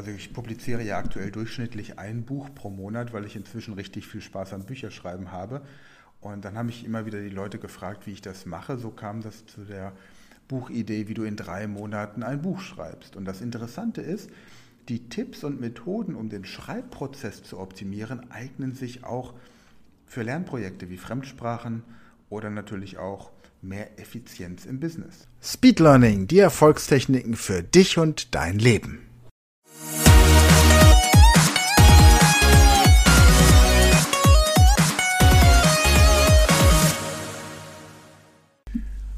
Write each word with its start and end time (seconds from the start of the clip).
Also 0.00 0.12
ich 0.12 0.32
publiziere 0.32 0.82
ja 0.82 0.96
aktuell 0.96 1.30
durchschnittlich 1.30 1.98
ein 1.98 2.22
Buch 2.22 2.48
pro 2.54 2.70
Monat, 2.70 3.12
weil 3.12 3.26
ich 3.26 3.36
inzwischen 3.36 3.74
richtig 3.74 4.06
viel 4.06 4.22
Spaß 4.22 4.54
am 4.54 4.64
Bücherschreiben 4.64 5.30
habe. 5.30 5.60
Und 6.22 6.42
dann 6.42 6.56
haben 6.56 6.68
mich 6.68 6.86
immer 6.86 7.04
wieder 7.04 7.20
die 7.20 7.28
Leute 7.28 7.58
gefragt, 7.58 8.06
wie 8.06 8.12
ich 8.12 8.22
das 8.22 8.46
mache. 8.46 8.78
So 8.78 8.88
kam 8.88 9.20
das 9.20 9.44
zu 9.44 9.60
der 9.60 9.92
Buchidee, 10.48 11.06
wie 11.08 11.12
du 11.12 11.24
in 11.24 11.36
drei 11.36 11.66
Monaten 11.66 12.22
ein 12.22 12.40
Buch 12.40 12.60
schreibst. 12.60 13.14
Und 13.14 13.26
das 13.26 13.42
Interessante 13.42 14.00
ist, 14.00 14.30
die 14.88 15.10
Tipps 15.10 15.44
und 15.44 15.60
Methoden, 15.60 16.14
um 16.14 16.30
den 16.30 16.46
Schreibprozess 16.46 17.42
zu 17.42 17.58
optimieren, 17.58 18.30
eignen 18.30 18.72
sich 18.72 19.04
auch 19.04 19.34
für 20.06 20.22
Lernprojekte 20.22 20.88
wie 20.88 20.96
Fremdsprachen 20.96 21.82
oder 22.30 22.48
natürlich 22.48 22.96
auch 22.96 23.32
mehr 23.60 24.00
Effizienz 24.00 24.64
im 24.64 24.80
Business. 24.80 25.26
Speed 25.42 25.78
Learning, 25.78 26.26
die 26.26 26.38
Erfolgstechniken 26.38 27.36
für 27.36 27.62
dich 27.62 27.98
und 27.98 28.34
dein 28.34 28.58
Leben. 28.58 29.09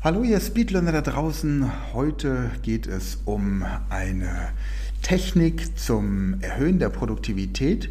Hallo 0.04 0.24
ihr 0.24 0.40
Speedlearner 0.40 0.90
da 0.90 1.00
draußen. 1.00 1.70
Heute 1.92 2.50
geht 2.62 2.88
es 2.88 3.20
um 3.24 3.64
eine 3.88 4.48
Technik 5.00 5.78
zum 5.78 6.40
Erhöhen 6.40 6.80
der 6.80 6.88
Produktivität. 6.88 7.88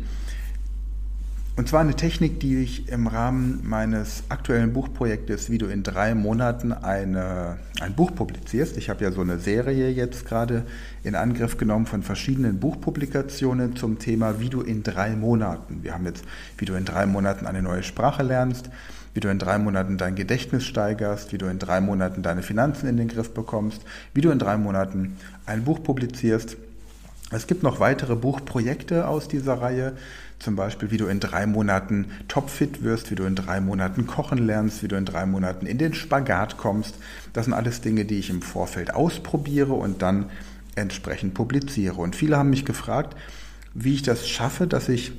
Und 1.55 1.69
zwar 1.69 1.79
eine 1.79 1.95
Technik, 1.95 2.41
die 2.41 2.57
ich 2.57 2.89
im 2.89 3.07
Rahmen 3.07 3.61
meines 3.63 4.23
aktuellen 4.27 4.73
Buchprojektes, 4.73 5.49
wie 5.49 5.57
du 5.57 5.67
in 5.67 5.83
drei 5.83 6.13
Monaten 6.13 6.73
eine, 6.73 7.59
ein 7.79 7.93
Buch 7.93 8.13
publizierst. 8.13 8.75
Ich 8.75 8.89
habe 8.89 9.05
ja 9.05 9.13
so 9.13 9.21
eine 9.21 9.39
Serie 9.39 9.89
jetzt 9.89 10.25
gerade 10.25 10.65
in 11.05 11.15
Angriff 11.15 11.55
genommen 11.55 11.85
von 11.85 12.03
verschiedenen 12.03 12.59
Buchpublikationen 12.59 13.77
zum 13.77 13.99
Thema, 13.99 14.41
wie 14.41 14.49
du 14.49 14.59
in 14.59 14.83
drei 14.83 15.11
Monaten. 15.15 15.79
Wir 15.81 15.93
haben 15.93 16.05
jetzt, 16.05 16.25
wie 16.57 16.65
du 16.65 16.73
in 16.73 16.83
drei 16.83 17.05
Monaten 17.05 17.47
eine 17.47 17.61
neue 17.61 17.83
Sprache 17.83 18.21
lernst 18.21 18.69
wie 19.13 19.19
du 19.19 19.29
in 19.29 19.39
drei 19.39 19.57
Monaten 19.57 19.97
dein 19.97 20.15
Gedächtnis 20.15 20.63
steigerst, 20.65 21.33
wie 21.33 21.37
du 21.37 21.47
in 21.47 21.59
drei 21.59 21.81
Monaten 21.81 22.23
deine 22.23 22.43
Finanzen 22.43 22.87
in 22.87 22.97
den 22.97 23.07
Griff 23.07 23.33
bekommst, 23.33 23.81
wie 24.13 24.21
du 24.21 24.31
in 24.31 24.39
drei 24.39 24.57
Monaten 24.57 25.17
ein 25.45 25.63
Buch 25.63 25.83
publizierst. 25.83 26.57
Es 27.31 27.47
gibt 27.47 27.63
noch 27.63 27.79
weitere 27.79 28.15
Buchprojekte 28.15 29.07
aus 29.07 29.27
dieser 29.27 29.61
Reihe, 29.61 29.93
zum 30.39 30.55
Beispiel 30.55 30.91
wie 30.91 30.97
du 30.97 31.05
in 31.05 31.19
drei 31.19 31.45
Monaten 31.45 32.07
topfit 32.27 32.83
wirst, 32.83 33.09
wie 33.11 33.15
du 33.15 33.23
in 33.23 33.35
drei 33.35 33.61
Monaten 33.61 34.05
kochen 34.07 34.45
lernst, 34.45 34.83
wie 34.83 34.87
du 34.87 34.97
in 34.97 35.05
drei 35.05 35.25
Monaten 35.25 35.65
in 35.65 35.77
den 35.77 35.93
Spagat 35.93 36.57
kommst. 36.57 36.95
Das 37.31 37.45
sind 37.45 37.53
alles 37.53 37.79
Dinge, 37.81 38.05
die 38.05 38.19
ich 38.19 38.29
im 38.29 38.41
Vorfeld 38.41 38.93
ausprobiere 38.93 39.73
und 39.73 40.01
dann 40.01 40.25
entsprechend 40.75 41.33
publiziere. 41.33 41.95
Und 41.95 42.15
viele 42.15 42.37
haben 42.37 42.49
mich 42.49 42.65
gefragt, 42.65 43.15
wie 43.73 43.93
ich 43.93 44.01
das 44.01 44.27
schaffe, 44.27 44.67
dass 44.67 44.89
ich 44.89 45.13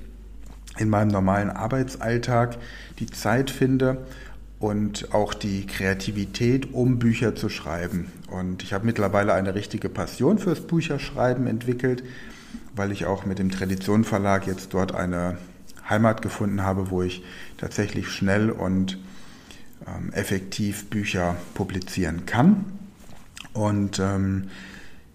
in 0.78 0.88
meinem 0.88 1.08
normalen 1.08 1.50
Arbeitsalltag 1.50 2.56
die 2.98 3.06
Zeit 3.06 3.50
finde 3.50 3.98
und 4.58 5.12
auch 5.12 5.34
die 5.34 5.66
Kreativität, 5.66 6.72
um 6.72 6.98
Bücher 6.98 7.34
zu 7.34 7.48
schreiben. 7.48 8.12
Und 8.30 8.62
ich 8.62 8.72
habe 8.72 8.86
mittlerweile 8.86 9.34
eine 9.34 9.54
richtige 9.54 9.88
Passion 9.88 10.38
fürs 10.38 10.60
Bücherschreiben 10.60 11.46
entwickelt, 11.46 12.04
weil 12.74 12.92
ich 12.92 13.06
auch 13.06 13.26
mit 13.26 13.38
dem 13.38 13.50
Tradition 13.50 14.04
Verlag 14.04 14.46
jetzt 14.46 14.72
dort 14.72 14.94
eine 14.94 15.36
Heimat 15.88 16.22
gefunden 16.22 16.62
habe, 16.62 16.90
wo 16.90 17.02
ich 17.02 17.24
tatsächlich 17.58 18.08
schnell 18.08 18.50
und 18.50 18.98
ähm, 19.86 20.12
effektiv 20.12 20.88
Bücher 20.88 21.36
publizieren 21.54 22.24
kann. 22.24 22.64
Und 23.52 23.98
ähm, 23.98 24.48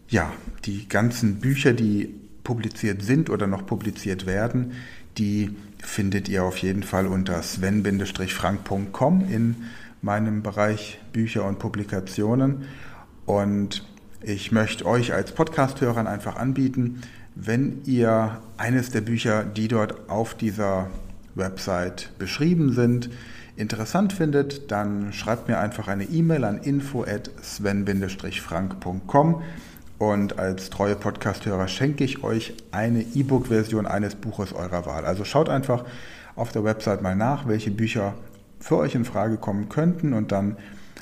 ja, 0.09 0.31
die 0.66 0.88
ganzen 0.89 1.39
Bücher, 1.39 1.73
die 1.73 2.13
publiziert 2.44 3.02
sind 3.02 3.30
oder 3.30 3.47
noch 3.47 3.66
publiziert 3.66 4.25
werden, 4.25 4.73
die 5.17 5.55
findet 5.79 6.29
ihr 6.29 6.43
auf 6.43 6.57
jeden 6.57 6.83
Fall 6.83 7.07
unter 7.07 7.41
sven-frank.com 7.41 9.25
in 9.29 9.55
meinem 10.01 10.44
Bereich 10.44 11.00
Bücher 11.13 11.45
und 11.45 11.59
Publikationen. 11.59 12.66
Und 13.25 13.85
ich 14.22 14.51
möchte 14.51 14.85
euch 14.85 15.13
als 15.13 15.31
Podcast-Hörern 15.31 16.07
einfach 16.07 16.35
anbieten, 16.35 17.01
wenn 17.35 17.83
ihr 17.85 18.41
eines 18.57 18.89
der 18.89 19.01
Bücher, 19.01 19.44
die 19.44 19.67
dort 19.67 20.09
auf 20.09 20.33
dieser 20.33 20.89
Website 21.35 22.09
beschrieben 22.17 22.73
sind, 22.73 23.11
interessant 23.56 24.13
findet, 24.13 24.72
dann 24.72 25.13
schreibt 25.13 25.47
mir 25.47 25.59
einfach 25.59 25.88
eine 25.88 26.06
E-Mail 26.06 26.45
an 26.45 26.57
info 26.57 27.03
at 27.03 27.29
sven-frank.com 27.41 29.41
und 30.00 30.38
als 30.38 30.69
treue 30.69 30.96
Podcast-Hörer 30.96 31.68
schenke 31.68 32.03
ich 32.03 32.24
euch 32.24 32.53
eine 32.72 33.02
E-Book-Version 33.02 33.88
eines 33.88 34.16
Buches 34.16 34.53
eurer 34.53 34.85
Wahl. 34.85 35.06
Also 35.06 35.24
schaut 35.24 35.50
einfach 35.50 35.85
auf 36.35 36.52
der 36.52 36.63
Website 36.63 37.02
mal 37.02 37.16
nach, 37.16 37.47
welche 37.47 37.72
Bücher 37.72 38.13
für 38.59 38.78
euch 38.78 38.96
in 38.96 39.06
Frage 39.06 39.38
kommen 39.38 39.69
könnten 39.69 40.13
und 40.13 40.31
dann 40.31 40.57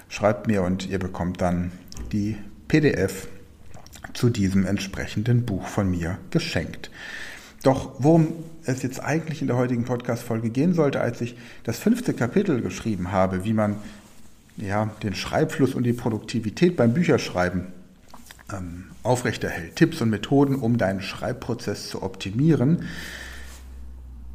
schreibt 0.08 0.48
mir 0.48 0.64
und 0.64 0.88
ihr 0.90 1.00
bekommt 1.00 1.42
dann 1.42 1.72
die 2.12 2.38
PDF 2.68 3.28
zu 4.14 4.30
diesem 4.30 4.66
entsprechenden 4.66 5.46
Buch 5.46 5.68
von 5.68 5.90
mir 5.90 6.18
geschenkt. 6.30 6.90
Doch 7.64 7.96
worum 8.00 8.28
es 8.64 8.82
jetzt 8.84 9.04
eigentlich 9.04 9.42
in 9.42 9.48
der 9.48 9.58
heutigen 9.58 9.86
Podcast-Folge 9.86 10.50
gehen 10.52 10.74
sollte, 10.74 11.02
als 11.02 11.20
ich 11.22 11.36
das 11.64 11.80
fünfte 11.80 12.14
Kapitel 12.14 12.62
geschrieben 12.62 13.12
habe, 13.12 13.44
wie 13.44 13.54
man 13.54 13.78
ja, 14.58 14.90
den 15.04 15.16
Schreibfluss 15.16 15.76
und 15.76 15.84
die 15.84 15.94
Produktivität 15.94 16.78
beim 16.78 16.94
Bücherschreiben 16.94 17.68
ähm, 18.52 18.86
aufrechterhält. 19.04 19.76
Tipps 19.76 20.02
und 20.02 20.10
Methoden, 20.10 20.56
um 20.56 20.78
deinen 20.78 21.02
Schreibprozess 21.02 21.90
zu 21.90 22.04
optimieren. 22.04 22.84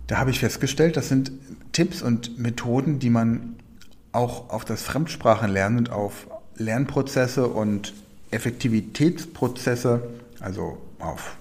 Da 0.06 0.18
habe 0.18 0.30
ich 0.30 0.40
festgestellt, 0.40 0.96
das 0.96 1.08
sind 1.08 1.30
Tipps 1.72 2.02
und 2.02 2.38
Methoden, 2.38 2.98
die 2.98 3.10
man 3.10 3.56
auch 4.12 4.50
auf 4.50 4.64
das 4.64 4.82
Fremdsprachenlernen 4.82 5.78
und 5.78 5.90
auf 5.90 6.26
Lernprozesse 6.56 7.46
und 7.46 7.94
Effektivitätsprozesse, 8.32 10.02
also 10.40 10.78
auf 10.98 11.36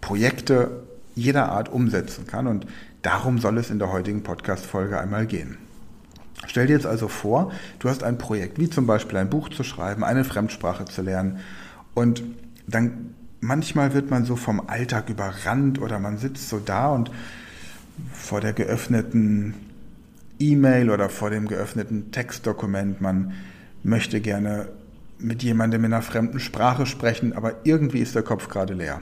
Projekte 0.00 0.82
jeder 1.14 1.50
Art 1.50 1.68
umsetzen 1.68 2.26
kann. 2.26 2.46
Und 2.46 2.66
darum 3.02 3.38
soll 3.38 3.58
es 3.58 3.70
in 3.70 3.78
der 3.78 3.92
heutigen 3.92 4.22
Podcast-Folge 4.22 4.98
einmal 4.98 5.26
gehen. 5.26 5.58
Stell 6.46 6.66
dir 6.66 6.74
jetzt 6.74 6.86
also 6.86 7.08
vor, 7.08 7.52
du 7.78 7.88
hast 7.88 8.02
ein 8.02 8.16
Projekt, 8.16 8.58
wie 8.58 8.70
zum 8.70 8.86
Beispiel 8.86 9.18
ein 9.18 9.28
Buch 9.28 9.48
zu 9.50 9.64
schreiben, 9.64 10.04
eine 10.04 10.24
Fremdsprache 10.24 10.86
zu 10.86 11.02
lernen 11.02 11.40
und 11.98 12.22
dann 12.68 13.14
manchmal 13.40 13.92
wird 13.92 14.08
man 14.08 14.24
so 14.24 14.36
vom 14.36 14.68
Alltag 14.68 15.08
überrannt 15.10 15.80
oder 15.80 15.98
man 15.98 16.16
sitzt 16.16 16.48
so 16.48 16.60
da 16.60 16.90
und 16.90 17.10
vor 18.12 18.40
der 18.40 18.52
geöffneten 18.52 19.54
E-Mail 20.38 20.90
oder 20.90 21.08
vor 21.08 21.30
dem 21.30 21.48
geöffneten 21.48 22.12
Textdokument, 22.12 23.00
man 23.00 23.32
möchte 23.82 24.20
gerne 24.20 24.68
mit 25.18 25.42
jemandem 25.42 25.84
in 25.84 25.92
einer 25.92 26.02
fremden 26.02 26.38
Sprache 26.38 26.86
sprechen, 26.86 27.32
aber 27.32 27.56
irgendwie 27.64 27.98
ist 27.98 28.14
der 28.14 28.22
Kopf 28.22 28.48
gerade 28.48 28.74
leer. 28.74 29.00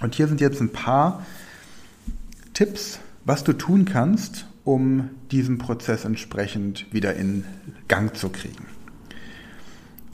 Und 0.00 0.16
hier 0.16 0.26
sind 0.26 0.40
jetzt 0.40 0.60
ein 0.60 0.72
paar 0.72 1.24
Tipps, 2.54 2.98
was 3.24 3.44
du 3.44 3.52
tun 3.52 3.84
kannst, 3.84 4.46
um 4.64 5.10
diesen 5.30 5.58
Prozess 5.58 6.04
entsprechend 6.04 6.92
wieder 6.92 7.14
in 7.14 7.44
Gang 7.86 8.16
zu 8.16 8.30
kriegen. 8.30 8.66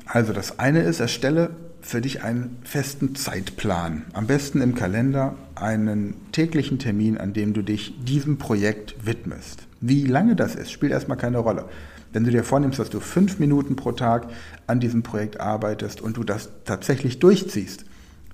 Also 0.04 0.34
das 0.34 0.58
eine 0.58 0.80
ist, 0.82 1.00
erstelle 1.00 1.56
für 1.86 2.00
dich 2.00 2.24
einen 2.24 2.58
festen 2.64 3.14
Zeitplan. 3.14 4.06
Am 4.12 4.26
besten 4.26 4.60
im 4.60 4.74
Kalender 4.74 5.36
einen 5.54 6.14
täglichen 6.32 6.80
Termin, 6.80 7.16
an 7.16 7.32
dem 7.32 7.52
du 7.54 7.62
dich 7.62 7.94
diesem 8.04 8.38
Projekt 8.38 9.06
widmest. 9.06 9.68
Wie 9.80 10.04
lange 10.04 10.34
das 10.34 10.56
ist, 10.56 10.72
spielt 10.72 10.90
erstmal 10.90 11.16
keine 11.16 11.38
Rolle. 11.38 11.66
Wenn 12.12 12.24
du 12.24 12.32
dir 12.32 12.42
vornimmst, 12.42 12.80
dass 12.80 12.90
du 12.90 12.98
fünf 12.98 13.38
Minuten 13.38 13.76
pro 13.76 13.92
Tag 13.92 14.26
an 14.66 14.80
diesem 14.80 15.04
Projekt 15.04 15.38
arbeitest 15.38 16.00
und 16.00 16.16
du 16.16 16.24
das 16.24 16.50
tatsächlich 16.64 17.20
durchziehst, 17.20 17.84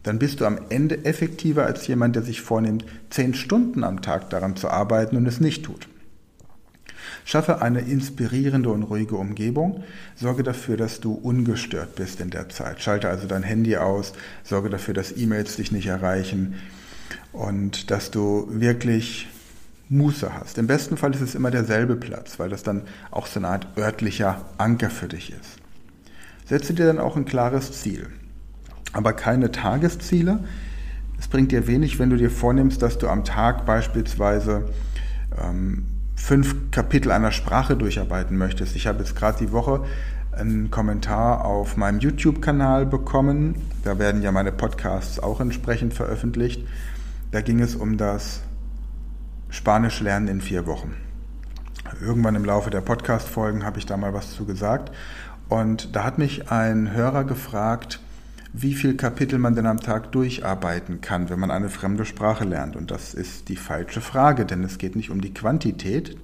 dann 0.02 0.18
bist 0.18 0.40
du 0.40 0.46
am 0.46 0.58
Ende 0.70 1.04
effektiver 1.04 1.66
als 1.66 1.86
jemand, 1.86 2.16
der 2.16 2.22
sich 2.22 2.40
vornimmt, 2.40 2.86
zehn 3.10 3.34
Stunden 3.34 3.84
am 3.84 4.00
Tag 4.00 4.30
daran 4.30 4.56
zu 4.56 4.70
arbeiten 4.70 5.16
und 5.16 5.26
es 5.26 5.40
nicht 5.40 5.62
tut. 5.62 5.88
Schaffe 7.24 7.62
eine 7.62 7.80
inspirierende 7.80 8.70
und 8.70 8.82
ruhige 8.82 9.16
Umgebung. 9.16 9.84
Sorge 10.16 10.42
dafür, 10.42 10.76
dass 10.76 11.00
du 11.00 11.12
ungestört 11.14 11.94
bist 11.94 12.20
in 12.20 12.30
der 12.30 12.48
Zeit. 12.48 12.82
Schalte 12.82 13.08
also 13.08 13.26
dein 13.26 13.42
Handy 13.42 13.76
aus. 13.76 14.12
Sorge 14.44 14.70
dafür, 14.70 14.94
dass 14.94 15.16
E-Mails 15.16 15.56
dich 15.56 15.72
nicht 15.72 15.86
erreichen. 15.86 16.54
Und 17.32 17.90
dass 17.90 18.10
du 18.10 18.48
wirklich 18.50 19.28
Muße 19.88 20.32
hast. 20.34 20.56
Im 20.58 20.66
besten 20.66 20.96
Fall 20.96 21.14
ist 21.14 21.20
es 21.20 21.34
immer 21.34 21.50
derselbe 21.50 21.96
Platz, 21.96 22.38
weil 22.38 22.48
das 22.48 22.62
dann 22.62 22.82
auch 23.10 23.26
so 23.26 23.40
eine 23.40 23.48
Art 23.48 23.66
örtlicher 23.76 24.44
Anker 24.56 24.88
für 24.88 25.08
dich 25.08 25.30
ist. 25.30 25.58
Setze 26.46 26.72
dir 26.74 26.86
dann 26.86 26.98
auch 26.98 27.16
ein 27.16 27.26
klares 27.26 27.72
Ziel. 27.72 28.08
Aber 28.92 29.12
keine 29.12 29.52
Tagesziele. 29.52 30.40
Es 31.18 31.28
bringt 31.28 31.52
dir 31.52 31.66
wenig, 31.66 31.98
wenn 31.98 32.10
du 32.10 32.16
dir 32.16 32.30
vornimmst, 32.30 32.82
dass 32.82 32.98
du 32.98 33.08
am 33.08 33.24
Tag 33.24 33.64
beispielsweise 33.64 34.68
ähm, 35.40 35.86
fünf 36.22 36.70
Kapitel 36.70 37.10
einer 37.10 37.32
Sprache 37.32 37.76
durcharbeiten 37.76 38.38
möchtest. 38.38 38.76
Ich 38.76 38.86
habe 38.86 39.00
jetzt 39.00 39.16
gerade 39.16 39.38
die 39.38 39.50
Woche 39.50 39.84
einen 40.30 40.70
Kommentar 40.70 41.44
auf 41.44 41.76
meinem 41.76 41.98
YouTube-Kanal 41.98 42.86
bekommen. 42.86 43.56
Da 43.82 43.98
werden 43.98 44.22
ja 44.22 44.30
meine 44.30 44.52
Podcasts 44.52 45.18
auch 45.18 45.40
entsprechend 45.40 45.94
veröffentlicht. 45.94 46.64
Da 47.32 47.40
ging 47.40 47.60
es 47.60 47.74
um 47.74 47.96
das 47.96 48.40
Spanisch 49.50 50.00
lernen 50.00 50.28
in 50.28 50.40
vier 50.40 50.64
Wochen. 50.66 50.94
Irgendwann 52.00 52.36
im 52.36 52.44
Laufe 52.44 52.70
der 52.70 52.82
Podcast-Folgen 52.82 53.64
habe 53.64 53.80
ich 53.80 53.86
da 53.86 53.96
mal 53.96 54.14
was 54.14 54.32
zu 54.32 54.46
gesagt. 54.46 54.92
Und 55.48 55.96
da 55.96 56.04
hat 56.04 56.18
mich 56.18 56.52
ein 56.52 56.92
Hörer 56.92 57.24
gefragt, 57.24 57.98
wie 58.52 58.74
viel 58.74 58.96
Kapitel 58.96 59.38
man 59.38 59.54
denn 59.54 59.66
am 59.66 59.80
Tag 59.80 60.12
durcharbeiten 60.12 61.00
kann, 61.00 61.30
wenn 61.30 61.40
man 61.40 61.50
eine 61.50 61.70
fremde 61.70 62.04
Sprache 62.04 62.44
lernt. 62.44 62.76
Und 62.76 62.90
das 62.90 63.14
ist 63.14 63.48
die 63.48 63.56
falsche 63.56 64.00
Frage, 64.00 64.44
denn 64.44 64.62
es 64.62 64.78
geht 64.78 64.94
nicht 64.94 65.10
um 65.10 65.20
die 65.20 65.32
Quantität, 65.32 66.16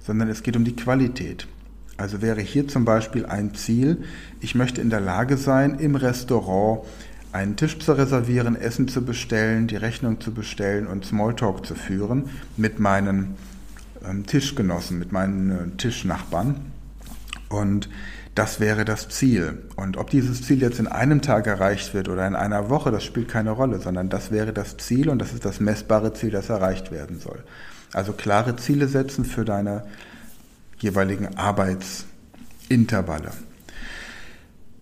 sondern 0.00 0.28
es 0.28 0.42
geht 0.42 0.56
um 0.56 0.64
die 0.64 0.76
Qualität. 0.76 1.46
Also 1.98 2.22
wäre 2.22 2.40
hier 2.40 2.68
zum 2.68 2.84
Beispiel 2.84 3.26
ein 3.26 3.54
Ziel, 3.54 4.04
ich 4.40 4.54
möchte 4.54 4.80
in 4.80 4.90
der 4.90 5.00
Lage 5.00 5.36
sein, 5.36 5.78
im 5.78 5.96
Restaurant 5.96 6.80
einen 7.32 7.56
Tisch 7.56 7.78
zu 7.78 7.92
reservieren, 7.92 8.56
Essen 8.56 8.88
zu 8.88 9.04
bestellen, 9.04 9.66
die 9.66 9.76
Rechnung 9.76 10.20
zu 10.20 10.32
bestellen 10.32 10.86
und 10.86 11.04
Smalltalk 11.04 11.66
zu 11.66 11.74
führen 11.74 12.30
mit 12.56 12.80
meinen 12.80 13.34
ähm, 14.08 14.24
Tischgenossen, 14.26 14.98
mit 14.98 15.12
meinen 15.12 15.50
äh, 15.50 15.76
Tischnachbarn. 15.76 16.56
Und 17.48 17.88
das 18.36 18.60
wäre 18.60 18.84
das 18.84 19.08
Ziel. 19.08 19.62
Und 19.76 19.96
ob 19.96 20.10
dieses 20.10 20.42
Ziel 20.42 20.60
jetzt 20.60 20.78
in 20.78 20.86
einem 20.86 21.22
Tag 21.22 21.46
erreicht 21.46 21.94
wird 21.94 22.10
oder 22.10 22.26
in 22.26 22.36
einer 22.36 22.68
Woche, 22.68 22.90
das 22.90 23.02
spielt 23.02 23.28
keine 23.28 23.50
Rolle, 23.50 23.80
sondern 23.80 24.10
das 24.10 24.30
wäre 24.30 24.52
das 24.52 24.76
Ziel 24.76 25.08
und 25.08 25.18
das 25.18 25.32
ist 25.32 25.46
das 25.46 25.58
messbare 25.58 26.12
Ziel, 26.12 26.30
das 26.30 26.50
erreicht 26.50 26.92
werden 26.92 27.18
soll. 27.18 27.42
Also 27.92 28.12
klare 28.12 28.54
Ziele 28.56 28.88
setzen 28.88 29.24
für 29.24 29.46
deine 29.46 29.84
jeweiligen 30.78 31.38
Arbeitsintervalle. 31.38 33.30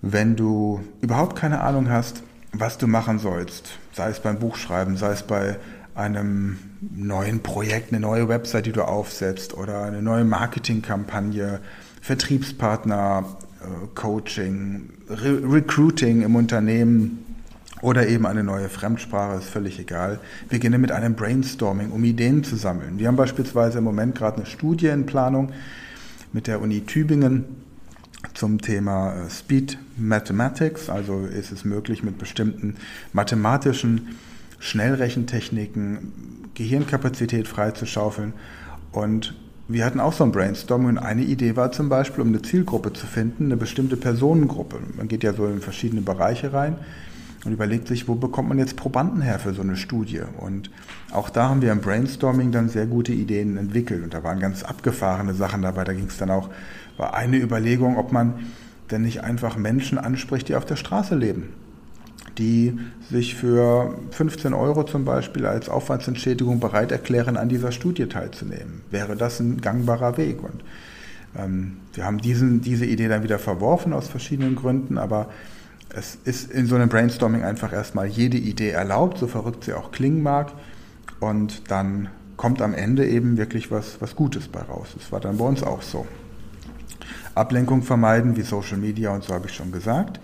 Wenn 0.02 0.34
du 0.34 0.82
überhaupt 1.00 1.36
keine 1.36 1.60
Ahnung 1.60 1.88
hast, 1.88 2.24
was 2.52 2.76
du 2.76 2.88
machen 2.88 3.20
sollst, 3.20 3.78
sei 3.92 4.10
es 4.10 4.18
beim 4.18 4.40
Buchschreiben, 4.40 4.96
sei 4.96 5.12
es 5.12 5.22
bei 5.22 5.58
einem 5.94 6.58
neuen 6.80 7.40
Projekt, 7.40 7.92
eine 7.92 8.00
neue 8.00 8.28
Website, 8.28 8.66
die 8.66 8.72
du 8.72 8.82
aufsetzt 8.82 9.54
oder 9.54 9.84
eine 9.84 10.02
neue 10.02 10.24
Marketingkampagne, 10.24 11.60
Vertriebspartner, 12.04 13.24
äh, 13.62 13.86
Coaching, 13.94 14.90
Re 15.08 15.40
Recruiting 15.42 16.20
im 16.20 16.36
Unternehmen 16.36 17.24
oder 17.80 18.06
eben 18.06 18.26
eine 18.26 18.44
neue 18.44 18.68
Fremdsprache, 18.68 19.38
ist 19.38 19.48
völlig 19.48 19.78
egal. 19.78 20.20
Beginne 20.50 20.76
mit 20.76 20.92
einem 20.92 21.14
Brainstorming, 21.14 21.92
um 21.92 22.04
Ideen 22.04 22.44
zu 22.44 22.56
sammeln. 22.56 22.98
Wir 22.98 23.08
haben 23.08 23.16
beispielsweise 23.16 23.78
im 23.78 23.84
Moment 23.84 24.16
gerade 24.16 24.36
eine 24.36 24.44
Studie 24.46 24.88
in 24.88 25.06
Planung 25.06 25.52
mit 26.34 26.46
der 26.46 26.60
Uni 26.60 26.82
Tübingen 26.82 27.46
zum 28.34 28.60
Thema 28.60 29.14
äh, 29.14 29.30
Speed 29.30 29.78
Mathematics, 29.96 30.90
also 30.90 31.24
ist 31.24 31.52
es 31.52 31.64
möglich 31.64 32.02
mit 32.02 32.18
bestimmten 32.18 32.76
mathematischen 33.14 34.18
Schnellrechentechniken 34.58 36.50
Gehirnkapazität 36.52 37.48
freizuschaufeln. 37.48 38.34
Und 38.92 39.34
wir 39.66 39.84
hatten 39.84 40.00
auch 40.00 40.12
so 40.12 40.24
ein 40.24 40.32
Brainstorming 40.32 40.88
und 40.88 40.98
eine 40.98 41.22
Idee 41.22 41.56
war 41.56 41.72
zum 41.72 41.88
Beispiel, 41.88 42.22
um 42.22 42.28
eine 42.28 42.42
Zielgruppe 42.42 42.92
zu 42.92 43.06
finden, 43.06 43.46
eine 43.46 43.56
bestimmte 43.56 43.96
Personengruppe. 43.96 44.78
Man 44.96 45.08
geht 45.08 45.22
ja 45.22 45.32
so 45.32 45.46
in 45.46 45.60
verschiedene 45.60 46.02
Bereiche 46.02 46.52
rein 46.52 46.76
und 47.44 47.52
überlegt 47.52 47.88
sich, 47.88 48.06
wo 48.06 48.14
bekommt 48.14 48.48
man 48.50 48.58
jetzt 48.58 48.76
Probanden 48.76 49.22
her 49.22 49.38
für 49.38 49.54
so 49.54 49.62
eine 49.62 49.76
Studie. 49.76 50.20
Und 50.38 50.70
auch 51.12 51.30
da 51.30 51.48
haben 51.48 51.62
wir 51.62 51.72
im 51.72 51.80
Brainstorming 51.80 52.52
dann 52.52 52.68
sehr 52.68 52.86
gute 52.86 53.12
Ideen 53.12 53.56
entwickelt. 53.56 54.04
Und 54.04 54.12
da 54.12 54.22
waren 54.22 54.38
ganz 54.38 54.62
abgefahrene 54.62 55.32
Sachen 55.32 55.62
dabei. 55.62 55.84
Da 55.84 55.94
ging 55.94 56.06
es 56.06 56.18
dann 56.18 56.30
auch, 56.30 56.50
war 56.98 57.14
eine 57.14 57.38
Überlegung, 57.38 57.96
ob 57.96 58.12
man 58.12 58.34
denn 58.90 59.02
nicht 59.02 59.24
einfach 59.24 59.56
Menschen 59.56 59.96
anspricht, 59.96 60.48
die 60.48 60.56
auf 60.56 60.66
der 60.66 60.76
Straße 60.76 61.14
leben. 61.14 61.54
Die 62.38 62.78
sich 63.10 63.34
für 63.36 63.94
15 64.10 64.54
Euro 64.54 64.84
zum 64.84 65.04
Beispiel 65.04 65.46
als 65.46 65.68
Aufwandsentschädigung 65.68 66.58
bereit 66.58 66.90
erklären, 66.90 67.36
an 67.36 67.48
dieser 67.48 67.70
Studie 67.70 68.06
teilzunehmen. 68.06 68.82
Wäre 68.90 69.16
das 69.16 69.40
ein 69.40 69.60
gangbarer 69.60 70.16
Weg? 70.16 70.42
Und 70.42 70.64
ähm, 71.36 71.76
wir 71.92 72.04
haben 72.04 72.18
diesen, 72.18 72.60
diese 72.60 72.86
Idee 72.86 73.08
dann 73.08 73.22
wieder 73.22 73.38
verworfen 73.38 73.92
aus 73.92 74.08
verschiedenen 74.08 74.56
Gründen, 74.56 74.98
aber 74.98 75.28
es 75.90 76.18
ist 76.24 76.50
in 76.50 76.66
so 76.66 76.74
einem 76.74 76.88
Brainstorming 76.88 77.42
einfach 77.42 77.72
erstmal 77.72 78.06
jede 78.06 78.36
Idee 78.36 78.70
erlaubt, 78.70 79.18
so 79.18 79.28
verrückt 79.28 79.64
sie 79.64 79.74
auch 79.74 79.92
klingen 79.92 80.22
mag. 80.22 80.52
Und 81.20 81.70
dann 81.70 82.08
kommt 82.36 82.60
am 82.60 82.74
Ende 82.74 83.06
eben 83.06 83.36
wirklich 83.36 83.70
was, 83.70 84.00
was 84.00 84.16
Gutes 84.16 84.48
bei 84.48 84.60
raus. 84.60 84.88
Das 84.98 85.12
war 85.12 85.20
dann 85.20 85.38
bei 85.38 85.44
uns 85.44 85.62
auch 85.62 85.82
so. 85.82 86.06
Ablenkung 87.34 87.82
vermeiden, 87.82 88.36
wie 88.36 88.42
Social 88.42 88.78
Media 88.78 89.10
und 89.10 89.24
so 89.24 89.34
habe 89.34 89.46
ich 89.46 89.54
schon 89.54 89.72
gesagt. 89.72 90.20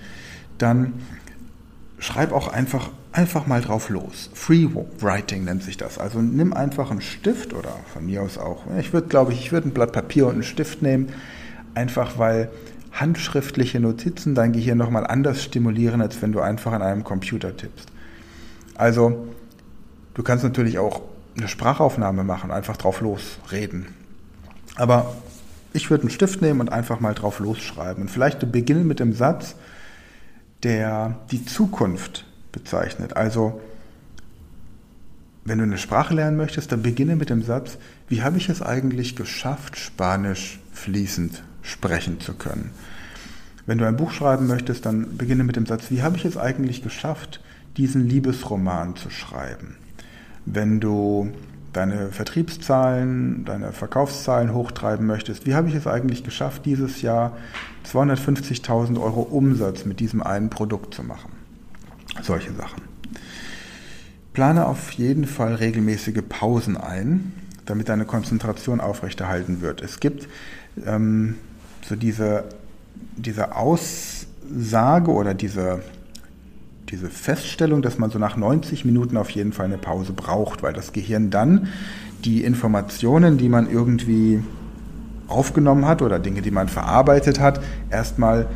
Dann 0.58 0.94
schreib 2.00 2.32
auch 2.32 2.48
einfach, 2.48 2.90
einfach 3.12 3.46
mal 3.46 3.60
drauf 3.60 3.90
los. 3.90 4.30
Free 4.34 4.66
Writing 5.00 5.44
nennt 5.44 5.62
sich 5.62 5.76
das. 5.76 5.98
Also 5.98 6.20
nimm 6.20 6.52
einfach 6.52 6.90
einen 6.90 7.02
Stift 7.02 7.52
oder 7.52 7.76
von 7.92 8.06
mir 8.06 8.22
aus 8.22 8.38
auch. 8.38 8.64
Ich 8.78 8.92
würde, 8.92 9.06
glaube 9.06 9.32
ich, 9.32 9.40
ich 9.40 9.52
würde 9.52 9.68
ein 9.68 9.72
Blatt 9.72 9.92
Papier 9.92 10.26
und 10.26 10.34
einen 10.34 10.42
Stift 10.42 10.82
nehmen, 10.82 11.10
einfach 11.74 12.18
weil 12.18 12.50
handschriftliche 12.92 13.78
Notizen 13.78 14.34
dein 14.34 14.52
Gehirn 14.52 14.78
nochmal 14.78 15.06
anders 15.06 15.44
stimulieren, 15.44 16.00
als 16.00 16.20
wenn 16.22 16.32
du 16.32 16.40
einfach 16.40 16.72
an 16.72 16.82
einem 16.82 17.04
Computer 17.04 17.56
tippst. 17.56 17.88
Also, 18.74 19.28
du 20.14 20.22
kannst 20.22 20.42
natürlich 20.42 20.78
auch 20.78 21.02
eine 21.36 21.48
Sprachaufnahme 21.48 22.24
machen, 22.24 22.50
einfach 22.50 22.76
drauf 22.76 23.00
losreden. 23.02 23.86
Aber 24.76 25.14
ich 25.72 25.90
würde 25.90 26.04
einen 26.04 26.10
Stift 26.10 26.42
nehmen 26.42 26.60
und 26.60 26.72
einfach 26.72 26.98
mal 26.98 27.14
drauf 27.14 27.38
losschreiben. 27.38 28.04
Und 28.04 28.08
vielleicht 28.10 28.50
beginnen 28.50 28.86
mit 28.86 28.98
dem 28.98 29.12
Satz, 29.12 29.54
der 30.62 31.18
die 31.30 31.44
Zukunft 31.44 32.26
bezeichnet. 32.52 33.16
Also, 33.16 33.60
wenn 35.44 35.58
du 35.58 35.64
eine 35.64 35.78
Sprache 35.78 36.14
lernen 36.14 36.36
möchtest, 36.36 36.72
dann 36.72 36.82
beginne 36.82 37.16
mit 37.16 37.30
dem 37.30 37.42
Satz, 37.42 37.78
wie 38.08 38.22
habe 38.22 38.36
ich 38.36 38.48
es 38.48 38.62
eigentlich 38.62 39.16
geschafft, 39.16 39.78
Spanisch 39.78 40.60
fließend 40.72 41.42
sprechen 41.62 42.20
zu 42.20 42.34
können. 42.34 42.70
Wenn 43.66 43.78
du 43.78 43.86
ein 43.86 43.96
Buch 43.96 44.10
schreiben 44.10 44.46
möchtest, 44.46 44.86
dann 44.86 45.16
beginne 45.16 45.44
mit 45.44 45.56
dem 45.56 45.66
Satz, 45.66 45.90
wie 45.90 46.02
habe 46.02 46.16
ich 46.16 46.24
es 46.24 46.36
eigentlich 46.36 46.82
geschafft, 46.82 47.40
diesen 47.76 48.08
Liebesroman 48.08 48.96
zu 48.96 49.10
schreiben? 49.10 49.76
Wenn 50.44 50.80
du 50.80 51.32
deine 51.72 52.10
Vertriebszahlen, 52.10 53.44
deine 53.44 53.72
Verkaufszahlen 53.72 54.52
hochtreiben 54.52 55.06
möchtest, 55.06 55.46
wie 55.46 55.54
habe 55.54 55.68
ich 55.68 55.74
es 55.74 55.86
eigentlich 55.86 56.24
geschafft, 56.24 56.66
dieses 56.66 57.02
Jahr 57.02 57.36
250.000 57.86 59.00
Euro 59.00 59.22
Umsatz 59.22 59.84
mit 59.84 60.00
diesem 60.00 60.22
einen 60.22 60.50
Produkt 60.50 60.94
zu 60.94 61.02
machen? 61.02 61.30
Solche 62.22 62.52
Sachen. 62.52 62.82
Plane 64.32 64.66
auf 64.66 64.92
jeden 64.92 65.26
Fall 65.26 65.54
regelmäßige 65.54 66.22
Pausen 66.28 66.76
ein, 66.76 67.32
damit 67.66 67.88
deine 67.88 68.04
Konzentration 68.04 68.80
aufrechterhalten 68.80 69.60
wird. 69.60 69.82
Es 69.82 70.00
gibt 70.00 70.28
ähm, 70.86 71.36
so 71.82 71.96
diese, 71.96 72.44
diese 73.16 73.56
Aussage 73.56 75.10
oder 75.10 75.34
diese, 75.34 75.82
diese 76.90 77.08
Feststellung, 77.08 77.82
dass 77.82 77.98
man 77.98 78.10
so 78.10 78.18
nach 78.18 78.36
90 78.36 78.84
Minuten 78.84 79.16
auf 79.16 79.30
jeden 79.30 79.52
Fall 79.52 79.66
eine 79.66 79.78
Pause 79.78 80.12
braucht, 80.12 80.62
weil 80.62 80.72
das 80.72 80.92
Gehirn 80.92 81.30
dann 81.30 81.68
die 82.24 82.44
Informationen, 82.44 83.38
die 83.38 83.48
man 83.48 83.70
irgendwie 83.70 84.42
aufgenommen 85.28 85.86
hat 85.86 86.02
oder 86.02 86.18
Dinge, 86.18 86.42
die 86.42 86.50
man 86.50 86.68
verarbeitet 86.68 87.38
hat, 87.38 87.62
erstmal 87.90 88.48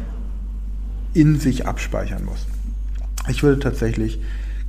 in 1.14 1.38
sich 1.38 1.66
abspeichern 1.66 2.24
muss. 2.24 2.46
Ich 3.28 3.42
würde 3.42 3.60
tatsächlich 3.60 4.20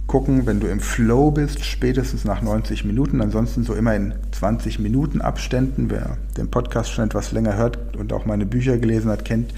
gucken, 0.05 0.45
wenn 0.45 0.60
du 0.60 0.67
im 0.67 0.79
Flow 0.79 1.31
bist, 1.31 1.65
spätestens 1.65 2.24
nach 2.25 2.43
90 2.43 2.86
Minuten, 2.86 3.22
ansonsten 3.22 3.63
so 3.63 3.74
immer 3.74 3.95
in 3.95 4.13
20 4.31 4.77
Minuten 4.77 5.22
Abständen. 5.22 5.89
Wer 5.89 6.17
den 6.38 6.51
Podcast 6.51 6.91
schon 6.91 7.05
etwas 7.05 7.31
länger 7.31 7.57
hört 7.57 7.95
und 7.95 8.13
auch 8.13 8.27
meine 8.27 8.45
Bücher 8.45 8.77
gelesen 8.77 9.10
hat, 9.10 9.25
kennt 9.25 9.53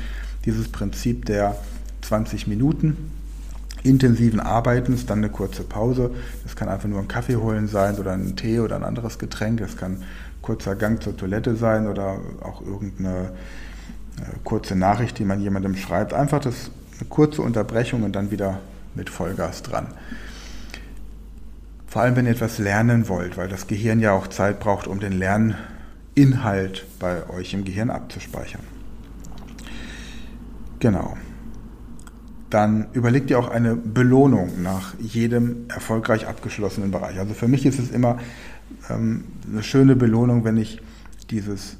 dieses 0.46 0.70
Prinzip 0.70 1.26
der 1.26 1.58
20 2.02 2.48
Minuten 2.48 2.96
intensiven 3.88 4.40
Arbeitens, 4.40 5.06
dann 5.06 5.20
eine 5.20 5.30
kurze 5.30 5.64
Pause. 5.64 6.12
Das 6.44 6.56
kann 6.56 6.70
einfach 6.70 6.88
nur 6.88 7.00
ein 7.00 7.08
Kaffee 7.08 7.38
holen 7.38 7.68
sein 7.68 7.98
oder 7.98 8.14
ein 8.14 8.36
Tee 8.36 8.60
oder 8.60 8.76
ein 8.76 8.84
anderes 8.84 9.20
Getränk. 9.20 9.62
Es 9.62 9.78
kann 9.78 10.04
kurzer 10.42 10.76
Gang 10.76 11.02
zur 11.02 11.16
Toilette 11.16 11.56
sein 11.56 11.88
oder 11.88 12.20
auch 12.42 12.62
irgendeine 12.62 13.32
äh, 14.18 14.38
kurze 14.44 14.76
Nachricht, 14.76 15.20
die 15.20 15.26
man 15.26 15.42
jemandem 15.42 15.76
schreibt. 15.76 16.14
Einfach 16.14 16.40
das, 16.40 16.72
eine 17.00 17.10
kurze 17.10 17.42
Unterbrechung 17.42 18.04
und 18.04 18.16
dann 18.16 18.32
wieder 18.32 18.60
mit 18.96 19.10
Vollgas 19.10 19.64
dran. 19.64 19.88
Vor 21.88 22.02
allem, 22.02 22.16
wenn 22.16 22.26
ihr 22.26 22.32
etwas 22.32 22.58
lernen 22.58 23.08
wollt, 23.08 23.38
weil 23.38 23.48
das 23.48 23.68
Gehirn 23.68 24.00
ja 24.00 24.12
auch 24.12 24.28
Zeit 24.28 24.60
braucht, 24.60 24.88
um 24.88 25.00
den 25.00 25.14
Lerninhalt 25.14 26.86
bei 27.00 27.30
euch 27.30 27.54
im 27.54 27.64
Gehirn 27.64 27.90
abzuspeichern. 27.90 28.62
Genau. 30.80 31.18
Dann 32.50 32.88
überlegt 32.94 33.30
ihr 33.30 33.40
auch 33.40 33.50
eine 33.50 33.76
Belohnung 33.76 34.62
nach 34.62 34.94
jedem 35.00 35.66
erfolgreich 35.70 36.28
abgeschlossenen 36.28 36.92
Bereich. 36.92 37.20
Also 37.20 37.34
für 37.34 37.48
mich 37.48 37.66
ist 37.66 37.78
es 37.78 37.92
immer 37.92 38.20
ähm, 38.90 39.26
eine 39.52 39.64
schöne 39.64 39.96
Belohnung, 39.96 40.46
wenn 40.46 40.58
ich 40.58 40.82
dieses 41.30 41.78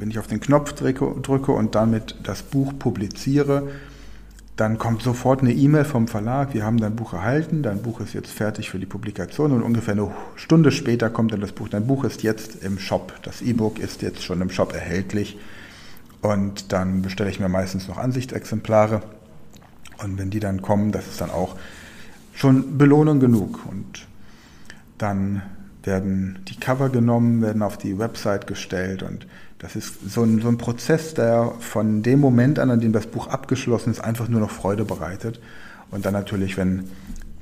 wenn 0.00 0.10
ich 0.10 0.18
auf 0.18 0.26
den 0.26 0.40
Knopf 0.40 0.72
drücke, 0.72 1.14
drücke 1.20 1.52
und 1.52 1.74
damit 1.74 2.16
das 2.22 2.42
Buch 2.42 2.72
publiziere, 2.78 3.68
dann 4.56 4.78
kommt 4.78 5.02
sofort 5.02 5.40
eine 5.40 5.52
E-Mail 5.52 5.84
vom 5.84 6.08
Verlag, 6.08 6.54
wir 6.54 6.64
haben 6.64 6.78
dein 6.78 6.96
Buch 6.96 7.12
erhalten, 7.12 7.62
dein 7.62 7.82
Buch 7.82 8.00
ist 8.00 8.14
jetzt 8.14 8.30
fertig 8.30 8.70
für 8.70 8.78
die 8.78 8.86
Publikation 8.86 9.52
und 9.52 9.62
ungefähr 9.62 9.92
eine 9.92 10.10
Stunde 10.36 10.72
später 10.72 11.10
kommt 11.10 11.32
dann 11.32 11.40
das 11.40 11.52
Buch, 11.52 11.68
dein 11.68 11.86
Buch 11.86 12.04
ist 12.04 12.22
jetzt 12.22 12.62
im 12.64 12.78
Shop, 12.78 13.12
das 13.22 13.42
E-Book 13.42 13.78
ist 13.78 14.00
jetzt 14.00 14.22
schon 14.22 14.40
im 14.40 14.50
Shop 14.50 14.72
erhältlich 14.72 15.38
und 16.22 16.72
dann 16.72 17.02
bestelle 17.02 17.30
ich 17.30 17.40
mir 17.40 17.48
meistens 17.48 17.86
noch 17.86 17.98
Ansichtsexemplare 17.98 19.02
und 20.02 20.18
wenn 20.18 20.30
die 20.30 20.40
dann 20.40 20.62
kommen, 20.62 20.92
das 20.92 21.06
ist 21.06 21.20
dann 21.20 21.30
auch 21.30 21.56
schon 22.34 22.78
Belohnung 22.78 23.20
genug 23.20 23.66
und 23.66 24.06
dann 24.98 25.42
werden 25.82 26.40
die 26.48 26.58
Cover 26.58 26.88
genommen, 26.88 27.42
werden 27.42 27.62
auf 27.62 27.78
die 27.78 27.98
Website 27.98 28.46
gestellt 28.46 29.02
und 29.02 29.26
das 29.60 29.76
ist 29.76 30.10
so 30.10 30.22
ein, 30.22 30.40
so 30.40 30.48
ein 30.48 30.56
Prozess, 30.56 31.12
der 31.12 31.52
von 31.60 32.02
dem 32.02 32.18
Moment 32.18 32.58
an, 32.58 32.70
an 32.70 32.80
dem 32.80 32.92
das 32.92 33.06
Buch 33.06 33.26
abgeschlossen 33.26 33.90
ist, 33.90 34.00
einfach 34.00 34.26
nur 34.28 34.40
noch 34.40 34.50
Freude 34.50 34.86
bereitet. 34.86 35.38
Und 35.90 36.06
dann 36.06 36.14
natürlich, 36.14 36.56
wenn 36.56 36.84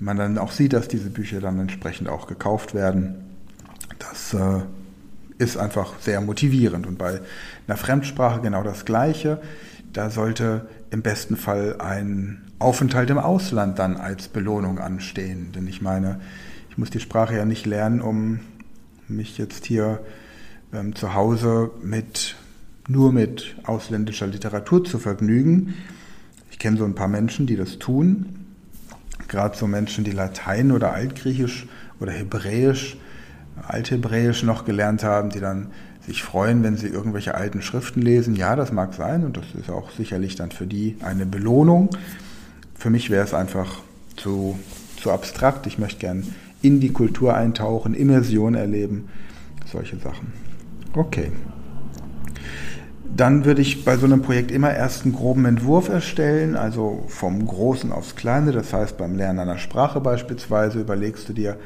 man 0.01 0.17
dann 0.17 0.37
auch 0.37 0.51
sieht, 0.51 0.73
dass 0.73 0.89
diese 0.89 1.11
Bücher 1.11 1.41
dann 1.41 1.61
entsprechend 1.61 2.09
auch 2.09 2.27
gekauft 2.27 2.75
werden, 2.75 3.15
das 4.01 4.35
äh, 4.35 4.63
ist 5.39 5.57
einfach 5.57 5.95
sehr 6.01 6.21
motivierend. 6.21 6.89
Und 6.89 6.99
bei 6.99 7.21
einer 7.69 7.77
Fremdsprache 7.77 8.41
genau 8.41 8.65
das 8.65 8.85
Gleiche. 8.85 9.41
Da 9.99 10.11
sollte 10.11 10.69
im 10.93 11.03
besten 11.03 11.37
Fall 11.37 11.81
ein 11.81 12.53
Aufenthalt 12.61 13.11
im 13.11 13.19
Ausland 13.19 13.81
dann 13.81 13.97
als 13.97 14.29
Belohnung 14.29 14.79
anstehen. 14.79 15.51
Denn 15.51 15.67
ich 15.67 15.83
meine, 15.83 16.21
ich 16.71 16.79
muss 16.79 16.91
die 16.91 17.01
Sprache 17.01 17.35
ja 17.35 17.45
nicht 17.45 17.67
lernen, 17.67 18.01
um 18.01 18.39
mich 19.09 19.39
jetzt 19.39 19.67
hier 19.67 19.99
ähm, 20.73 20.95
zu 20.95 21.15
Hause 21.15 21.73
mit 21.83 22.37
nur 22.87 23.13
mit 23.13 23.57
ausländischer 23.65 24.29
Literatur 24.29 24.85
zu 24.85 25.01
vergnügen. 25.01 25.75
Ich 26.53 26.61
kenne 26.61 26.77
so 26.77 26.85
ein 26.85 26.95
paar 26.95 27.09
Menschen, 27.09 27.49
die 27.49 27.57
das 27.57 27.81
tun. 27.81 28.47
Gerade 29.27 29.59
so 29.59 29.67
Menschen, 29.67 30.05
die 30.05 30.13
Latein 30.13 30.71
oder 30.71 30.93
Altgriechisch 30.93 31.67
oder 31.99 32.13
Hebräisch, 32.13 32.99
Althebräisch 33.67 34.45
noch 34.45 34.65
gelernt 34.65 35.03
haben, 35.03 35.31
die 35.31 35.41
dann 35.41 35.73
sich 36.09 36.23
freuen, 36.23 36.63
wenn 36.63 36.77
sie 36.77 36.89
irgendwelche 36.89 37.35
alten 37.35 37.61
Schriften 37.61 38.01
lesen. 38.01 38.35
Ja, 38.35 38.57
das 38.57 38.73
mag 38.73 38.95
sein 38.95 39.25
und 39.25 39.37
das 39.37 39.45
ist 39.59 39.71
auch 39.71 39.91
sicherlich 39.91 40.37
dann 40.37 40.51
für 40.51 40.67
die 40.67 40.97
eine 41.03 41.27
Belohnung. 41.27 41.91
Für 42.75 42.89
mich 42.89 43.11
wäre 43.11 43.25
es 43.25 43.35
einfach 43.35 43.81
zu, 44.17 44.59
zu 45.01 45.11
abstrakt. 45.13 45.67
Ich 45.67 45.79
möchte 45.79 46.01
gern 46.01 46.25
in 46.63 46.81
die 46.81 46.93
Kultur 46.93 47.35
eintauchen, 47.35 47.93
Immersion 47.95 48.55
erleben, 48.55 49.09
solche 49.71 49.99
Sachen. 49.99 50.33
Okay. 50.95 51.31
Dann 53.15 53.45
würde 53.45 53.61
ich 53.61 53.85
bei 53.85 53.97
so 53.99 54.07
einem 54.07 54.23
Projekt 54.23 54.51
immer 54.51 54.75
erst 54.75 55.05
einen 55.05 55.15
groben 55.15 55.45
Entwurf 55.45 55.91
erstellen, 55.91 56.57
also 56.57 57.05
vom 57.09 57.47
Großen 57.47 57.93
aufs 57.93 58.17
Kleine. 58.17 58.53
Das 58.53 58.73
heißt, 58.73 58.97
beim 58.97 59.15
Lernen 59.15 59.41
einer 59.41 59.59
Sprache 59.59 60.01
beispielsweise 60.01 60.81
überlegst 60.81 61.29
du 61.29 61.35
dir, 61.35 61.57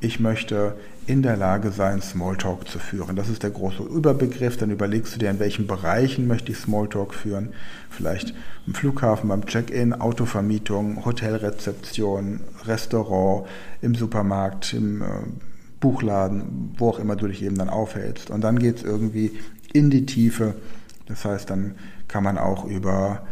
ich 0.00 0.20
möchte 0.20 0.74
in 1.06 1.22
der 1.22 1.36
Lage 1.36 1.72
sein, 1.72 2.00
Smalltalk 2.00 2.68
zu 2.68 2.78
führen. 2.78 3.16
Das 3.16 3.28
ist 3.28 3.42
der 3.42 3.50
große 3.50 3.82
Überbegriff. 3.82 4.56
Dann 4.56 4.70
überlegst 4.70 5.14
du 5.14 5.18
dir, 5.18 5.30
in 5.30 5.40
welchen 5.40 5.66
Bereichen 5.66 6.26
möchte 6.26 6.52
ich 6.52 6.58
Smalltalk 6.58 7.14
führen. 7.14 7.50
Vielleicht 7.90 8.34
im 8.66 8.74
Flughafen, 8.74 9.28
beim 9.28 9.44
Check-in, 9.44 9.92
Autovermietung, 9.92 11.04
Hotelrezeption, 11.04 12.40
Restaurant, 12.64 13.46
im 13.82 13.94
Supermarkt, 13.94 14.72
im 14.72 15.02
äh, 15.02 15.06
Buchladen, 15.80 16.74
wo 16.78 16.90
auch 16.90 16.98
immer 16.98 17.16
du 17.16 17.26
dich 17.26 17.42
eben 17.42 17.58
dann 17.58 17.70
aufhältst. 17.70 18.30
Und 18.30 18.42
dann 18.42 18.58
geht 18.58 18.78
es 18.78 18.82
irgendwie 18.84 19.32
in 19.72 19.90
die 19.90 20.06
Tiefe. 20.06 20.54
Das 21.06 21.24
heißt, 21.24 21.50
dann 21.50 21.74
kann 22.08 22.22
man 22.22 22.38
auch 22.38 22.64
über 22.64 23.22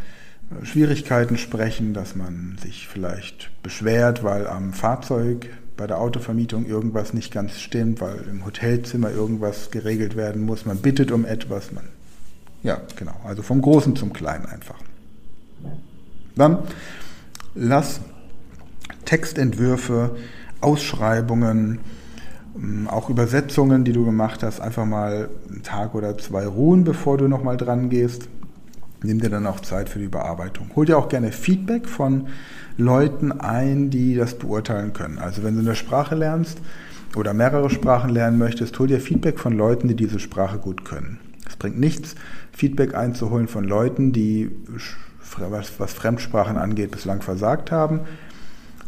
äh, 0.51 0.65
Schwierigkeiten 0.65 1.37
sprechen, 1.37 1.93
dass 1.93 2.15
man 2.15 2.57
sich 2.61 2.87
vielleicht 2.87 3.51
beschwert, 3.63 4.23
weil 4.23 4.47
am 4.47 4.73
Fahrzeug 4.73 5.49
bei 5.79 5.87
der 5.87 5.99
Autovermietung 6.01 6.65
irgendwas 6.65 7.13
nicht 7.13 7.31
ganz 7.31 7.57
stimmt, 7.57 8.01
weil 8.01 8.17
im 8.29 8.45
Hotelzimmer 8.45 9.11
irgendwas 9.11 9.71
geregelt 9.71 10.17
werden 10.17 10.45
muss. 10.45 10.65
Man 10.65 10.77
bittet 10.79 11.09
um 11.09 11.25
etwas. 11.25 11.71
Man, 11.71 11.85
ja, 12.63 12.81
genau. 12.97 13.15
Also 13.23 13.43
vom 13.43 13.61
Großen 13.61 13.95
zum 13.95 14.11
Kleinen 14.11 14.45
einfach. 14.45 14.75
Dann 16.35 16.57
lass 17.55 18.01
Textentwürfe, 19.05 20.17
Ausschreibungen, 20.59 21.79
ähm, 22.57 22.89
auch 22.89 23.09
Übersetzungen, 23.09 23.85
die 23.85 23.93
du 23.93 24.03
gemacht 24.03 24.43
hast, 24.43 24.59
einfach 24.59 24.85
mal 24.85 25.29
einen 25.49 25.63
Tag 25.63 25.95
oder 25.95 26.17
zwei 26.17 26.45
ruhen, 26.45 26.83
bevor 26.83 27.17
du 27.17 27.29
nochmal 27.29 27.55
dran 27.55 27.89
gehst. 27.89 28.27
Nimm 29.01 29.19
dir 29.19 29.29
dann 29.29 29.47
auch 29.47 29.61
Zeit 29.61 29.87
für 29.87 29.99
die 29.99 30.05
Überarbeitung. 30.05 30.71
Hol 30.75 30.85
dir 30.85 30.97
auch 30.97 31.07
gerne 31.07 31.31
Feedback 31.31 31.87
von 31.87 32.27
Leuten 32.77 33.31
ein, 33.31 33.89
die 33.89 34.15
das 34.15 34.35
beurteilen 34.35 34.93
können. 34.93 35.19
Also 35.19 35.43
wenn 35.43 35.55
du 35.55 35.61
eine 35.61 35.75
Sprache 35.75 36.15
lernst 36.15 36.59
oder 37.15 37.33
mehrere 37.33 37.69
Sprachen 37.69 38.09
lernen 38.09 38.37
möchtest, 38.37 38.77
hol 38.77 38.87
dir 38.87 38.99
Feedback 38.99 39.39
von 39.39 39.53
Leuten, 39.53 39.87
die 39.87 39.95
diese 39.95 40.19
Sprache 40.19 40.57
gut 40.57 40.83
können. 40.83 41.19
Es 41.47 41.55
bringt 41.55 41.79
nichts, 41.79 42.15
Feedback 42.51 42.93
einzuholen 42.93 43.47
von 43.47 43.63
Leuten, 43.63 44.11
die, 44.11 44.51
was 45.37 45.93
Fremdsprachen 45.93 46.57
angeht, 46.57 46.91
bislang 46.91 47.21
versagt 47.21 47.71
haben, 47.71 48.01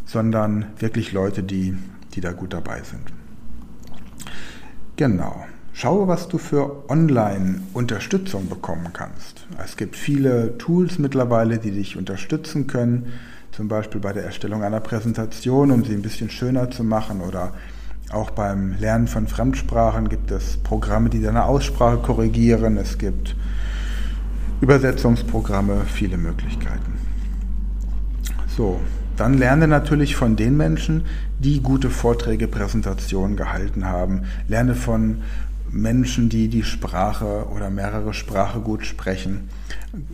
sondern 0.05 0.65
wirklich 0.77 1.13
Leute, 1.13 1.41
die, 1.41 1.77
die 2.13 2.21
da 2.21 2.33
gut 2.33 2.53
dabei 2.53 2.81
sind. 2.83 3.01
Genau. 4.97 5.45
Schaue, 5.73 6.07
was 6.07 6.27
du 6.27 6.37
für 6.37 6.89
Online-Unterstützung 6.89 8.49
bekommen 8.49 8.89
kannst. 8.93 9.47
Es 9.63 9.77
gibt 9.77 9.95
viele 9.95 10.57
Tools 10.57 10.99
mittlerweile, 10.99 11.59
die 11.59 11.71
dich 11.71 11.97
unterstützen 11.97 12.67
können, 12.67 13.13
zum 13.51 13.67
Beispiel 13.67 14.01
bei 14.01 14.13
der 14.13 14.23
Erstellung 14.23 14.63
einer 14.63 14.81
Präsentation, 14.81 15.71
um 15.71 15.83
sie 15.83 15.93
ein 15.93 16.01
bisschen 16.01 16.29
schöner 16.29 16.69
zu 16.71 16.83
machen 16.83 17.21
oder 17.21 17.53
auch 18.11 18.31
beim 18.31 18.75
Lernen 18.79 19.07
von 19.07 19.27
Fremdsprachen 19.27 20.09
gibt 20.09 20.31
es 20.31 20.57
Programme, 20.57 21.09
die 21.09 21.21
deine 21.21 21.45
Aussprache 21.45 21.97
korrigieren. 21.97 22.75
Es 22.75 22.97
gibt 22.97 23.35
Übersetzungsprogramme, 24.59 25.83
viele 25.85 26.17
Möglichkeiten. 26.17 26.99
So, 28.47 28.81
dann 29.15 29.37
lerne 29.37 29.67
natürlich 29.67 30.15
von 30.15 30.35
den 30.35 30.57
Menschen, 30.57 31.05
die 31.39 31.61
gute 31.61 31.89
Vorträge, 31.89 32.47
Präsentationen 32.47 33.37
gehalten 33.37 33.85
haben. 33.85 34.23
Lerne 34.47 34.75
von 34.75 35.21
Menschen, 35.71 36.27
die 36.27 36.49
die 36.49 36.63
Sprache 36.63 37.47
oder 37.53 37.69
mehrere 37.69 38.13
Sprachen 38.13 38.63
gut 38.63 38.85
sprechen. 38.85 39.49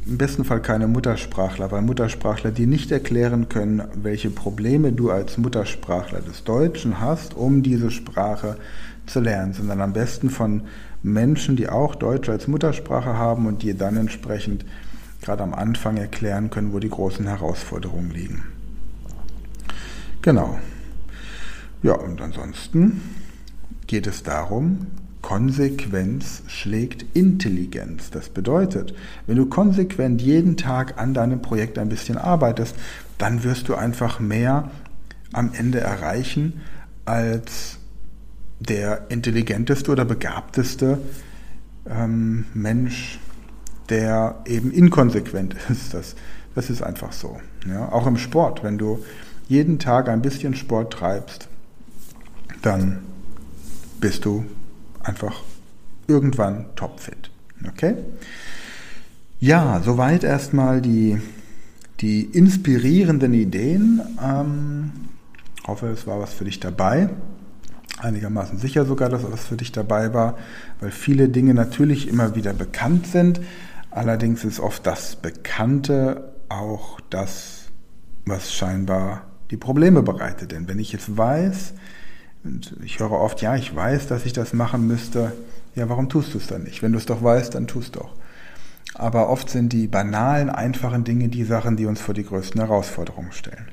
Im 0.06 0.18
besten 0.18 0.44
Fall 0.44 0.62
keine 0.62 0.88
Muttersprachler, 0.88 1.72
weil 1.72 1.82
Muttersprachler, 1.82 2.52
die 2.52 2.68
nicht 2.68 2.92
erklären 2.92 3.50
können, 3.50 3.82
welche 3.96 4.30
Probleme 4.30 4.92
du 4.92 5.10
als 5.10 5.38
Muttersprachler 5.38 6.22
des 6.22 6.44
Deutschen 6.44 7.02
hast, 7.02 7.34
um 7.36 7.64
diese 7.64 7.90
Sprache 7.90 8.58
zu 9.08 9.20
lernen, 9.20 9.54
sondern 9.54 9.82
am 9.82 9.94
besten 9.94 10.30
von 10.30 10.62
Menschen, 11.02 11.56
die 11.56 11.70
auch 11.70 11.96
Deutsch 11.96 12.30
als 12.30 12.48
Muttersprache 12.48 13.18
haben 13.18 13.48
und 13.48 13.64
die 13.64 13.76
dann 13.76 13.98
entsprechend 13.98 14.66
gerade 15.22 15.42
am 15.42 15.54
Anfang 15.54 15.98
erklären 15.98 16.50
können, 16.52 16.74
wo 16.74 16.80
die 16.80 16.90
großen 16.90 17.26
Herausforderungen 17.26 18.12
liegen. 18.12 18.44
Genau. 20.22 20.60
Ja, 21.82 21.94
und 21.94 22.22
ansonsten 22.22 23.02
geht 23.88 24.08
es 24.08 24.24
darum, 24.24 24.88
Konsequenz 25.28 26.42
schlägt 26.48 27.06
Intelligenz. 27.14 28.12
Das 28.12 28.30
bedeutet, 28.30 28.96
wenn 29.26 29.36
du 29.36 29.46
konsequent 29.48 30.22
jeden 30.22 30.56
Tag 30.56 31.02
an 31.02 31.14
deinem 31.14 31.42
Projekt 31.42 31.78
ein 31.78 31.90
bisschen 31.90 32.18
arbeitest, 32.18 32.74
dann 33.18 33.44
wirst 33.44 33.68
du 33.68 33.76
einfach 33.76 34.22
mehr 34.22 34.72
am 35.34 35.52
Ende 35.52 35.82
erreichen 35.82 36.62
als 37.04 37.78
der 38.62 39.08
intelligenteste 39.10 39.92
oder 39.92 40.06
begabteste 40.06 40.98
ähm, 41.90 42.46
Mensch, 42.54 43.20
der 43.90 44.38
eben 44.46 44.72
inkonsequent 44.72 45.58
ist. 45.70 45.94
Das, 45.94 46.16
das 46.56 46.70
ist 46.70 46.82
einfach 46.82 47.12
so. 47.12 47.38
Ja? 47.68 47.92
Auch 47.92 48.08
im 48.08 48.16
Sport, 48.16 48.64
wenn 48.64 48.78
du 48.78 49.04
jeden 49.50 49.78
Tag 49.78 50.08
ein 50.08 50.22
bisschen 50.22 50.56
Sport 50.56 50.94
treibst, 50.94 51.50
dann 52.62 53.00
bist 54.00 54.24
du 54.24 54.46
einfach 55.08 55.42
irgendwann 56.08 56.66
topfit. 56.76 57.32
Okay? 57.68 57.96
Ja, 59.40 59.82
soweit 59.84 60.24
erstmal 60.24 60.82
die, 60.82 61.20
die 62.00 62.24
inspirierenden 62.24 63.34
Ideen. 63.34 64.02
Ähm, 64.24 64.92
hoffe, 65.66 65.88
es 65.88 66.08
war 66.08 66.20
was 66.20 66.34
für 66.34 66.46
dich 66.46 66.60
dabei. 66.60 67.10
Einigermaßen 68.00 68.60
sicher 68.60 68.86
sogar, 68.86 69.10
dass 69.10 69.30
was 69.32 69.46
für 69.46 69.58
dich 69.58 69.72
dabei 69.72 70.14
war, 70.14 70.38
weil 70.80 70.92
viele 70.92 71.30
Dinge 71.30 71.54
natürlich 71.54 72.08
immer 72.08 72.36
wieder 72.36 72.54
bekannt 72.54 73.08
sind. 73.08 73.42
Allerdings 73.90 74.44
ist 74.44 74.60
oft 74.60 74.86
das 74.86 75.16
Bekannte 75.16 76.34
auch 76.50 77.00
das, 77.10 77.70
was 78.26 78.54
scheinbar 78.54 79.24
die 79.50 79.58
Probleme 79.58 80.04
bereitet. 80.04 80.52
Denn 80.52 80.68
wenn 80.68 80.80
ich 80.80 80.92
jetzt 80.92 81.18
weiß, 81.18 81.74
Und 82.48 82.77
ich 82.82 83.00
höre 83.00 83.12
oft, 83.12 83.42
ja, 83.42 83.56
ich 83.58 83.75
weiß, 83.75 84.08
dass 84.08 84.25
ich 84.25 84.32
das 84.32 84.54
machen 84.54 84.88
müsste. 84.88 85.34
Ja, 85.75 85.89
warum 85.89 86.08
tust 86.08 86.34
du 86.34 86.38
es 86.38 86.48
dann 86.48 86.63
nicht? 86.63 86.82
Wenn 86.82 86.94
du 86.94 86.98
es 86.98 87.06
doch 87.06 87.22
weißt, 87.22 87.54
dann 87.54 87.68
tust 87.68 87.98
doch. 87.98 88.13
Aber 88.94 89.30
oft 89.30 89.50
sind 89.50 89.74
die 89.74 89.88
banalen, 89.88 90.50
einfachen 90.50 91.04
Dinge 91.04 91.27
die 91.27 91.44
Sachen, 91.44 91.75
die 91.75 91.86
uns 91.86 92.00
vor 92.00 92.13
die 92.13 92.24
größten 92.24 92.62
Herausforderungen 92.62 93.34
stellen. 93.34 93.68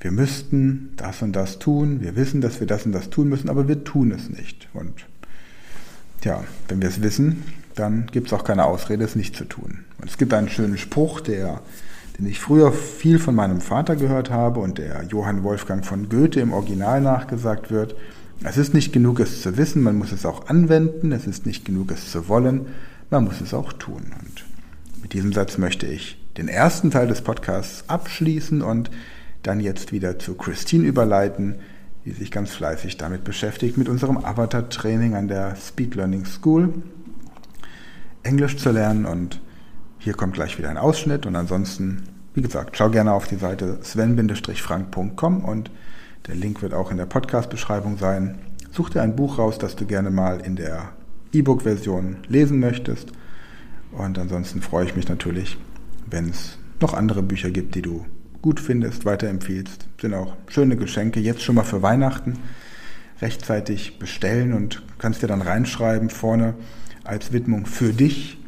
Wir 0.00 0.10
müssten 0.12 0.94
das 0.96 1.20
und 1.20 1.34
das 1.34 1.58
tun, 1.58 2.00
wir 2.00 2.16
wissen, 2.16 2.40
dass 2.40 2.58
wir 2.58 2.66
das 2.66 2.86
und 2.86 2.92
das 2.92 3.10
tun 3.10 3.28
müssen, 3.28 3.48
aber 3.50 3.68
wir 3.68 3.84
tun 3.84 4.12
es 4.12 4.30
nicht. 4.30 4.68
Und 4.72 5.06
ja, 6.24 6.42
wenn 6.68 6.80
wir 6.80 6.88
es 6.88 7.02
wissen, 7.02 7.44
dann 7.74 8.06
gibt 8.06 8.28
es 8.28 8.32
auch 8.32 8.44
keine 8.44 8.64
Ausrede, 8.64 9.04
es 9.04 9.14
nicht 9.14 9.36
zu 9.36 9.44
tun. 9.44 9.84
Und 10.00 10.10
es 10.10 10.16
gibt 10.16 10.32
einen 10.32 10.48
schönen 10.48 10.78
Spruch, 10.78 11.20
der, 11.20 11.60
den 12.18 12.26
ich 12.26 12.38
früher 12.38 12.72
viel 12.72 13.18
von 13.18 13.34
meinem 13.34 13.60
Vater 13.60 13.96
gehört 13.96 14.30
habe 14.30 14.60
und 14.60 14.78
der 14.78 15.02
Johann 15.04 15.42
Wolfgang 15.42 15.84
von 15.84 16.08
Goethe 16.08 16.40
im 16.40 16.52
Original 16.52 17.00
nachgesagt 17.00 17.70
wird. 17.70 17.96
Es 18.44 18.56
ist 18.56 18.74
nicht 18.74 18.92
genug, 18.92 19.20
es 19.20 19.42
zu 19.42 19.56
wissen, 19.56 19.82
man 19.82 19.96
muss 19.96 20.12
es 20.12 20.24
auch 20.24 20.48
anwenden. 20.48 21.12
Es 21.12 21.26
ist 21.26 21.46
nicht 21.46 21.64
genug, 21.64 21.90
es 21.90 22.10
zu 22.10 22.28
wollen, 22.28 22.66
man 23.10 23.24
muss 23.24 23.40
es 23.40 23.54
auch 23.54 23.72
tun. 23.72 24.12
Und 24.18 24.44
mit 25.02 25.12
diesem 25.12 25.32
Satz 25.32 25.58
möchte 25.58 25.86
ich 25.86 26.18
den 26.36 26.48
ersten 26.48 26.90
Teil 26.90 27.08
des 27.08 27.22
Podcasts 27.22 27.88
abschließen 27.88 28.62
und 28.62 28.90
dann 29.42 29.60
jetzt 29.60 29.92
wieder 29.92 30.18
zu 30.18 30.34
Christine 30.34 30.86
überleiten, 30.86 31.56
die 32.04 32.12
sich 32.12 32.30
ganz 32.30 32.50
fleißig 32.50 32.96
damit 32.96 33.24
beschäftigt, 33.24 33.76
mit 33.76 33.88
unserem 33.88 34.18
Avatar-Training 34.18 35.14
an 35.14 35.28
der 35.28 35.56
Speed 35.56 35.94
Learning 35.94 36.26
School 36.26 36.74
Englisch 38.22 38.56
zu 38.56 38.70
lernen. 38.70 39.04
Und 39.04 39.40
hier 40.04 40.12
kommt 40.12 40.34
gleich 40.34 40.58
wieder 40.58 40.68
ein 40.68 40.76
Ausschnitt. 40.76 41.24
Und 41.24 41.34
ansonsten, 41.34 42.02
wie 42.34 42.42
gesagt, 42.42 42.76
schau 42.76 42.90
gerne 42.90 43.12
auf 43.12 43.26
die 43.26 43.36
Seite 43.36 43.78
sven-frank.com 43.82 45.44
und 45.44 45.70
der 46.26 46.34
Link 46.34 46.60
wird 46.60 46.74
auch 46.74 46.90
in 46.90 46.98
der 46.98 47.06
Podcast-Beschreibung 47.06 47.96
sein. 47.96 48.38
Such 48.70 48.90
dir 48.90 49.00
ein 49.00 49.16
Buch 49.16 49.38
raus, 49.38 49.56
das 49.58 49.76
du 49.76 49.86
gerne 49.86 50.10
mal 50.10 50.40
in 50.40 50.56
der 50.56 50.90
E-Book-Version 51.32 52.18
lesen 52.28 52.60
möchtest. 52.60 53.12
Und 53.92 54.18
ansonsten 54.18 54.60
freue 54.60 54.84
ich 54.84 54.94
mich 54.94 55.08
natürlich, 55.08 55.56
wenn 56.10 56.28
es 56.28 56.58
noch 56.80 56.92
andere 56.92 57.22
Bücher 57.22 57.50
gibt, 57.50 57.74
die 57.74 57.82
du 57.82 58.04
gut 58.42 58.60
findest, 58.60 59.06
weiterempfiehlst. 59.06 59.86
Sind 59.98 60.12
auch 60.12 60.36
schöne 60.48 60.76
Geschenke, 60.76 61.18
jetzt 61.18 61.42
schon 61.42 61.54
mal 61.54 61.64
für 61.64 61.80
Weihnachten 61.80 62.38
rechtzeitig 63.22 63.98
bestellen 63.98 64.52
und 64.52 64.82
kannst 64.98 65.22
dir 65.22 65.28
dann 65.28 65.40
reinschreiben 65.40 66.10
vorne 66.10 66.54
als 67.04 67.32
Widmung 67.32 67.64
für 67.64 67.94
dich, 67.94 68.38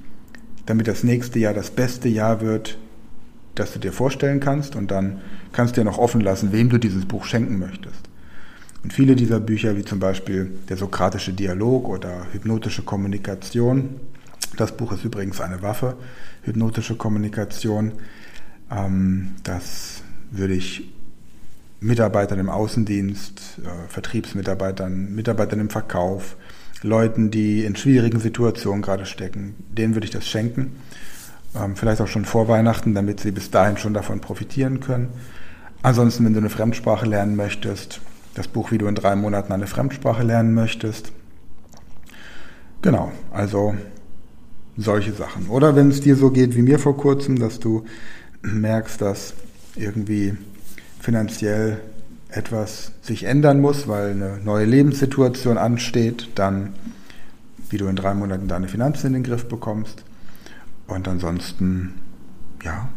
damit 0.67 0.89
das 0.89 1.05
nächste 1.05 1.39
Jahr 1.39 1.55
das 1.55 1.71
beste 1.71 2.09
Jahr 2.09 2.41
wird, 2.41 2.79
das 3.55 3.73
du 3.73 3.79
dir 3.79 3.93
vorstellen 3.93 4.41
kannst 4.41 4.77
und 4.77 4.91
dann 4.91 5.21
kannst 5.53 5.77
du 5.77 5.81
dir 5.81 5.85
noch 5.85 5.99
offen 5.99 6.21
lassen, 6.21 6.53
wem 6.53 6.69
du 6.69 6.79
dieses 6.79 7.07
Buch 7.07 7.25
schenken 7.25 7.59
möchtest. 7.59 8.11
Und 8.83 8.93
viele 8.93 9.17
dieser 9.17 9.41
Bücher, 9.41 9.77
wie 9.77 9.85
zum 9.85 9.99
Beispiel 9.99 10.53
der 10.69 10.77
Sokratische 10.77 11.33
Dialog 11.33 11.89
oder 11.89 12.27
Hypnotische 12.33 12.83
Kommunikation, 12.83 14.01
das 14.57 14.77
Buch 14.77 14.93
ist 14.93 15.05
übrigens 15.05 15.41
eine 15.41 15.63
Waffe, 15.63 15.97
Hypnotische 16.43 16.97
Kommunikation, 16.97 17.93
ähm, 18.71 19.33
das 19.43 20.03
würde 20.31 20.55
ich 20.55 20.93
Mitarbeitern 21.81 22.39
im 22.39 22.49
Außendienst, 22.49 23.61
äh, 23.65 23.89
Vertriebsmitarbeitern, 23.89 25.15
Mitarbeitern 25.15 25.61
im 25.61 25.71
Verkauf, 25.71 26.37
Leuten, 26.87 27.31
die 27.31 27.64
in 27.64 27.76
schwierigen 27.76 28.21
Situationen 28.21 28.83
gerade 28.83 29.07
stecken, 29.07 29.55
denen 29.69 29.95
würde 29.95 30.07
ich 30.07 30.12
das 30.12 30.26
schenken. 30.26 30.76
Ähm, 31.55 31.76
vielleicht 31.76 32.00
auch 32.00 32.09
schon 32.09 32.25
vor 32.25 32.49
Weihnachten, 32.49 32.95
damit 32.95 33.21
sie 33.21 33.31
bis 33.31 33.50
dahin 33.50 33.76
schon 33.76 33.95
davon 33.95 34.21
profitieren 34.21 34.81
können. 34.81 35.09
Ansonsten, 35.83 36.25
wenn 36.25 36.33
du 36.33 36.40
eine 36.40 36.50
Fremdsprache 36.50 37.07
lernen 37.07 37.37
möchtest, 37.37 38.00
das 38.35 38.49
Buch, 38.49 38.71
wie 38.71 38.78
du 38.78 38.87
in 38.87 38.95
drei 38.95 39.16
Monaten 39.16 39.52
eine 39.52 39.66
Fremdsprache 39.66 40.23
lernen 40.23 40.55
möchtest. 40.55 41.12
Genau, 42.83 43.12
also 43.33 43.75
solche 44.76 45.12
Sachen. 45.12 45.49
Oder 45.49 45.75
wenn 45.75 45.90
es 45.90 46.00
dir 46.00 46.16
so 46.16 46.31
geht 46.31 46.55
wie 46.55 46.62
mir 46.62 46.78
vor 46.78 46.97
kurzem, 46.97 47.38
dass 47.38 47.59
du 47.59 47.85
merkst, 48.43 49.00
dass 49.00 49.35
irgendwie 49.75 50.37
finanziell 51.00 51.81
etwas 52.37 52.93
sich 53.00 53.25
ändern 53.25 53.61
muss, 53.61 53.88
weil 53.88 54.11
eine 54.11 54.38
neue 54.45 54.66
Lebenssituation 54.66 55.59
ansteht, 55.59 56.28
dann 56.35 56.75
wie 57.71 57.78
du 57.78 57.87
in 57.87 57.97
drei 57.97 58.14
Monaten 58.14 58.47
deine 58.47 58.69
Finanzen 58.69 59.08
in 59.08 59.13
den 59.15 59.23
Griff 59.23 59.49
bekommst. 59.49 60.04
Und 60.87 61.08
ansonsten, 61.08 61.95
ja, 62.63 62.89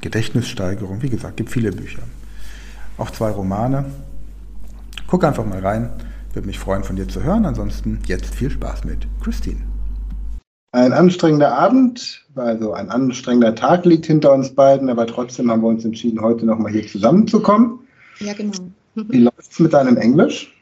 Gedächtnissteigerung, 0.00 1.02
wie 1.02 1.08
gesagt, 1.08 1.36
gibt 1.36 1.50
viele 1.50 1.72
Bücher. 1.72 2.02
Auch 2.96 3.10
zwei 3.10 3.30
Romane. 3.30 3.86
Guck 5.08 5.24
einfach 5.24 5.44
mal 5.44 5.58
rein. 5.60 5.90
Würde 6.32 6.46
mich 6.46 6.58
freuen, 6.58 6.84
von 6.84 6.96
dir 6.96 7.08
zu 7.08 7.22
hören. 7.22 7.46
Ansonsten 7.46 8.00
jetzt 8.06 8.34
viel 8.34 8.50
Spaß 8.50 8.84
mit 8.84 9.06
Christine. 9.22 9.60
Ein 10.72 10.92
anstrengender 10.92 11.56
Abend, 11.56 12.24
also 12.34 12.72
ein 12.72 12.90
anstrengender 12.90 13.54
Tag 13.54 13.84
liegt 13.84 14.06
hinter 14.06 14.32
uns 14.32 14.54
beiden, 14.54 14.90
aber 14.90 15.06
trotzdem 15.06 15.50
haben 15.50 15.62
wir 15.62 15.68
uns 15.68 15.84
entschieden, 15.84 16.20
heute 16.20 16.44
nochmal 16.46 16.72
hier 16.72 16.86
zusammenzukommen. 16.86 17.78
Ja, 18.20 18.32
genau. 18.32 18.52
Wie 18.94 19.18
läuft 19.18 19.50
es 19.50 19.58
mit 19.58 19.72
deinem 19.72 19.96
Englisch? 19.96 20.52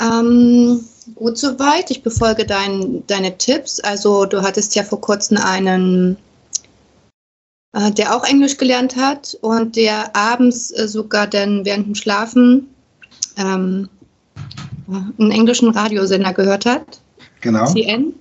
Ähm, 0.00 0.84
gut 1.14 1.38
soweit. 1.38 1.90
Ich 1.90 2.02
befolge 2.02 2.44
dein, 2.44 3.06
deine 3.06 3.36
Tipps. 3.38 3.80
Also 3.80 4.26
du 4.26 4.42
hattest 4.42 4.74
ja 4.74 4.82
vor 4.82 5.00
kurzem 5.00 5.38
einen, 5.38 6.16
äh, 7.72 7.90
der 7.92 8.14
auch 8.14 8.24
Englisch 8.24 8.56
gelernt 8.56 8.96
hat 8.96 9.38
und 9.40 9.76
der 9.76 10.14
abends 10.14 10.70
äh, 10.72 10.88
sogar 10.88 11.26
dann 11.26 11.64
während 11.64 11.86
dem 11.86 11.94
Schlafen 11.94 12.68
ähm, 13.36 13.88
einen 14.88 15.30
englischen 15.30 15.70
Radiosender 15.70 16.32
gehört 16.32 16.66
hat. 16.66 17.00
Genau. 17.40 17.66
CN. 17.66 18.14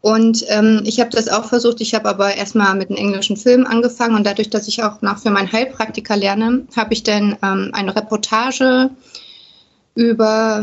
Und 0.00 0.44
ähm, 0.48 0.82
ich 0.84 1.00
habe 1.00 1.10
das 1.10 1.28
auch 1.28 1.46
versucht. 1.46 1.80
Ich 1.80 1.94
habe 1.94 2.08
aber 2.08 2.34
erstmal 2.34 2.74
mit 2.76 2.88
einem 2.88 2.98
englischen 2.98 3.36
Film 3.36 3.66
angefangen 3.66 4.14
und 4.14 4.24
dadurch, 4.24 4.48
dass 4.48 4.68
ich 4.68 4.82
auch 4.82 5.02
noch 5.02 5.18
für 5.18 5.30
meinen 5.30 5.50
Heilpraktiker 5.50 6.16
lerne, 6.16 6.66
habe 6.76 6.94
ich 6.94 7.02
dann 7.02 7.36
ähm, 7.42 7.70
eine 7.72 7.94
Reportage 7.96 8.90
über 9.96 10.62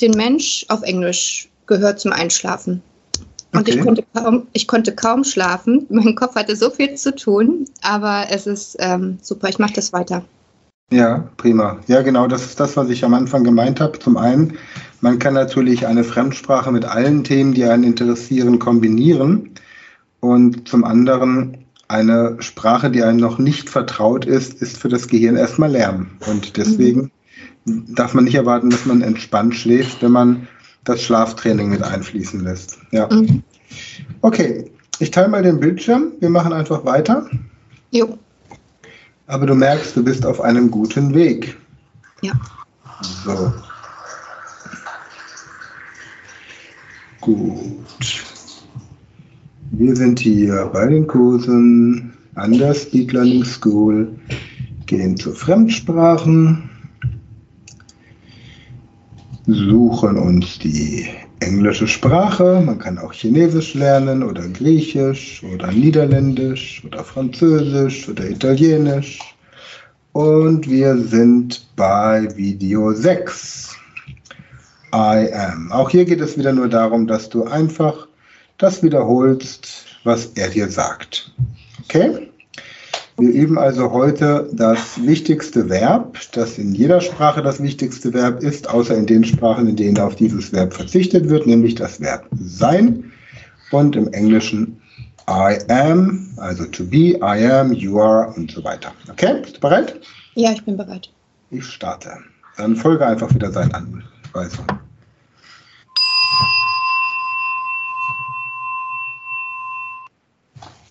den 0.00 0.10
Mensch 0.12 0.66
auf 0.68 0.82
Englisch 0.82 1.48
gehört 1.66 2.00
zum 2.00 2.12
Einschlafen. 2.12 2.82
Und 3.52 3.60
okay. 3.60 3.78
ich, 3.78 3.80
konnte 3.80 4.04
kaum, 4.12 4.46
ich 4.52 4.68
konnte 4.68 4.94
kaum 4.94 5.24
schlafen. 5.24 5.86
Mein 5.88 6.14
Kopf 6.14 6.34
hatte 6.34 6.56
so 6.56 6.70
viel 6.70 6.94
zu 6.94 7.14
tun, 7.14 7.66
aber 7.82 8.26
es 8.30 8.46
ist 8.46 8.76
ähm, 8.80 9.18
super. 9.22 9.48
Ich 9.48 9.58
mache 9.58 9.74
das 9.74 9.92
weiter. 9.92 10.24
Ja, 10.90 11.30
prima. 11.36 11.78
Ja, 11.86 12.02
genau, 12.02 12.26
das 12.26 12.44
ist 12.44 12.60
das, 12.60 12.76
was 12.76 12.88
ich 12.90 13.04
am 13.04 13.14
Anfang 13.14 13.42
gemeint 13.44 13.80
habe. 13.80 13.98
Zum 13.98 14.16
einen, 14.16 14.58
man 15.00 15.18
kann 15.18 15.34
natürlich 15.34 15.86
eine 15.86 16.04
Fremdsprache 16.04 16.70
mit 16.70 16.84
allen 16.84 17.24
Themen, 17.24 17.54
die 17.54 17.64
einen 17.64 17.84
interessieren, 17.84 18.58
kombinieren. 18.58 19.50
Und 20.20 20.68
zum 20.68 20.84
anderen, 20.84 21.64
eine 21.88 22.36
Sprache, 22.40 22.90
die 22.90 23.02
einem 23.02 23.18
noch 23.18 23.38
nicht 23.38 23.68
vertraut 23.68 24.24
ist, 24.24 24.60
ist 24.62 24.78
für 24.78 24.88
das 24.88 25.08
Gehirn 25.08 25.36
erstmal 25.36 25.70
Lärm. 25.70 26.10
Und 26.26 26.56
deswegen 26.56 27.10
mhm. 27.64 27.94
darf 27.94 28.14
man 28.14 28.24
nicht 28.24 28.34
erwarten, 28.34 28.70
dass 28.70 28.86
man 28.86 29.02
entspannt 29.02 29.54
schläft, 29.54 30.02
wenn 30.02 30.12
man 30.12 30.48
das 30.84 31.02
Schlaftraining 31.02 31.70
mit 31.70 31.82
einfließen 31.82 32.40
lässt. 32.40 32.78
Ja. 32.90 33.08
Mhm. 33.10 33.42
Okay, 34.20 34.70
ich 34.98 35.10
teile 35.10 35.28
mal 35.28 35.42
den 35.42 35.60
Bildschirm. 35.60 36.12
Wir 36.20 36.30
machen 36.30 36.52
einfach 36.52 36.84
weiter. 36.84 37.28
Jo. 37.90 38.18
Aber 39.26 39.46
du 39.46 39.54
merkst, 39.54 39.96
du 39.96 40.04
bist 40.04 40.26
auf 40.26 40.40
einem 40.40 40.70
guten 40.70 41.14
Weg. 41.14 41.56
Ja. 42.22 42.32
So. 43.24 43.52
Gut. 47.20 48.24
Wir 49.70 49.96
sind 49.96 50.20
hier 50.20 50.70
bei 50.72 50.86
den 50.86 51.06
Kursen 51.06 52.12
an 52.34 52.52
der 52.52 52.74
Speed 52.74 53.12
Learning 53.12 53.44
School, 53.44 54.08
gehen 54.86 55.16
zu 55.16 55.32
Fremdsprachen, 55.32 56.68
suchen 59.46 60.16
uns 60.16 60.58
die 60.58 61.08
englische 61.44 61.86
Sprache, 61.86 62.62
man 62.64 62.78
kann 62.78 62.98
auch 62.98 63.12
Chinesisch 63.12 63.74
lernen 63.74 64.22
oder 64.22 64.48
Griechisch 64.48 65.42
oder 65.44 65.70
Niederländisch 65.70 66.82
oder 66.84 67.04
Französisch 67.04 68.08
oder 68.08 68.28
Italienisch. 68.28 69.20
Und 70.12 70.68
wir 70.70 70.96
sind 70.96 71.66
bei 71.76 72.28
Video 72.36 72.92
6. 72.92 73.76
I 74.94 75.28
am. 75.32 75.72
Auch 75.72 75.90
hier 75.90 76.04
geht 76.04 76.20
es 76.20 76.38
wieder 76.38 76.52
nur 76.52 76.68
darum, 76.68 77.06
dass 77.06 77.28
du 77.28 77.44
einfach 77.44 78.06
das 78.58 78.82
wiederholst, 78.82 79.86
was 80.04 80.26
er 80.36 80.48
dir 80.48 80.68
sagt. 80.68 81.32
Okay? 81.84 82.30
Wir 83.16 83.30
üben 83.30 83.58
also 83.58 83.92
heute 83.92 84.50
das 84.52 85.00
wichtigste 85.06 85.68
Verb, 85.68 86.18
das 86.32 86.58
in 86.58 86.74
jeder 86.74 87.00
Sprache 87.00 87.42
das 87.42 87.62
wichtigste 87.62 88.12
Verb 88.12 88.42
ist, 88.42 88.68
außer 88.68 88.96
in 88.96 89.06
den 89.06 89.22
Sprachen, 89.24 89.68
in 89.68 89.76
denen 89.76 89.98
auf 89.98 90.16
dieses 90.16 90.52
Verb 90.52 90.74
verzichtet 90.74 91.28
wird, 91.28 91.46
nämlich 91.46 91.76
das 91.76 92.00
Verb 92.00 92.26
sein 92.32 93.12
und 93.70 93.94
im 93.94 94.12
Englischen 94.12 94.80
I 95.28 95.58
am, 95.68 96.28
also 96.38 96.66
to 96.66 96.84
be, 96.84 97.16
I 97.22 97.46
am, 97.46 97.72
you 97.72 98.00
are 98.00 98.34
und 98.34 98.50
so 98.50 98.64
weiter. 98.64 98.92
Okay, 99.08 99.40
bist 99.40 99.56
du 99.56 99.60
bereit? 99.60 100.00
Ja, 100.34 100.50
ich 100.52 100.64
bin 100.64 100.76
bereit. 100.76 101.08
Ich 101.50 101.64
starte. 101.64 102.18
Dann 102.56 102.74
folge 102.74 103.06
einfach 103.06 103.32
wieder 103.32 103.52
seinen 103.52 103.72
Anweisungen. 103.72 104.66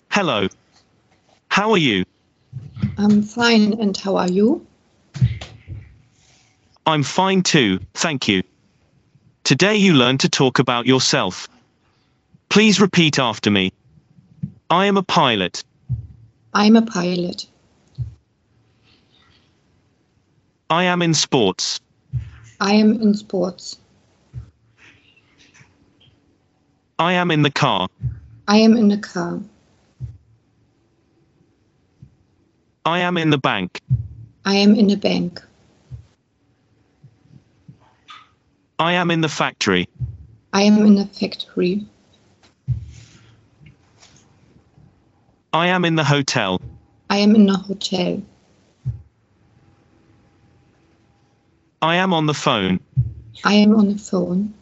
Hello. 0.08 0.48
How 1.50 1.72
are 1.72 1.78
you? 1.78 2.04
I'm 2.96 3.22
fine, 3.22 3.80
and 3.80 3.96
how 3.96 4.16
are 4.16 4.30
you? 4.30 4.66
I'm 6.86 7.02
fine 7.02 7.42
too, 7.42 7.80
thank 7.94 8.28
you. 8.28 8.42
Today 9.42 9.76
you 9.76 9.94
learn 9.94 10.18
to 10.18 10.28
talk 10.28 10.58
about 10.58 10.86
yourself. 10.86 11.48
Please 12.48 12.80
repeat 12.80 13.18
after 13.18 13.50
me. 13.50 13.72
I 14.70 14.86
am 14.86 14.96
a 14.96 15.02
pilot. 15.02 15.64
I'm 16.52 16.76
a 16.76 16.82
pilot. 16.82 17.46
I 20.70 20.84
am 20.84 21.02
in 21.02 21.14
sports. 21.14 21.80
I 22.60 22.74
am 22.74 23.00
in 23.00 23.14
sports. 23.14 23.78
I 26.98 27.14
am 27.14 27.30
in 27.30 27.42
the 27.42 27.50
car. 27.50 27.88
I 28.46 28.58
am 28.58 28.76
in 28.76 28.88
the 28.88 28.98
car. 28.98 29.40
I 32.86 32.98
am 32.98 33.16
in 33.16 33.30
the 33.30 33.38
bank. 33.38 33.80
I 34.44 34.56
am 34.56 34.74
in 34.74 34.90
a 34.90 34.96
bank. 34.96 35.42
I 38.78 38.92
am 38.92 39.10
in 39.10 39.22
the 39.22 39.28
factory. 39.28 39.88
I 40.52 40.62
am 40.62 40.84
in 40.84 40.98
a 40.98 41.06
factory. 41.06 41.86
I 45.54 45.68
am 45.68 45.84
in 45.86 45.94
the 45.94 46.04
hotel. 46.04 46.60
I 47.08 47.18
am 47.18 47.34
in 47.34 47.48
a 47.48 47.56
hotel. 47.56 48.20
I 51.80 51.96
am 51.96 52.12
on 52.12 52.26
the 52.26 52.34
phone. 52.34 52.80
I 53.44 53.54
am 53.54 53.74
on 53.76 53.88
the 53.88 53.98
phone. 53.98 54.52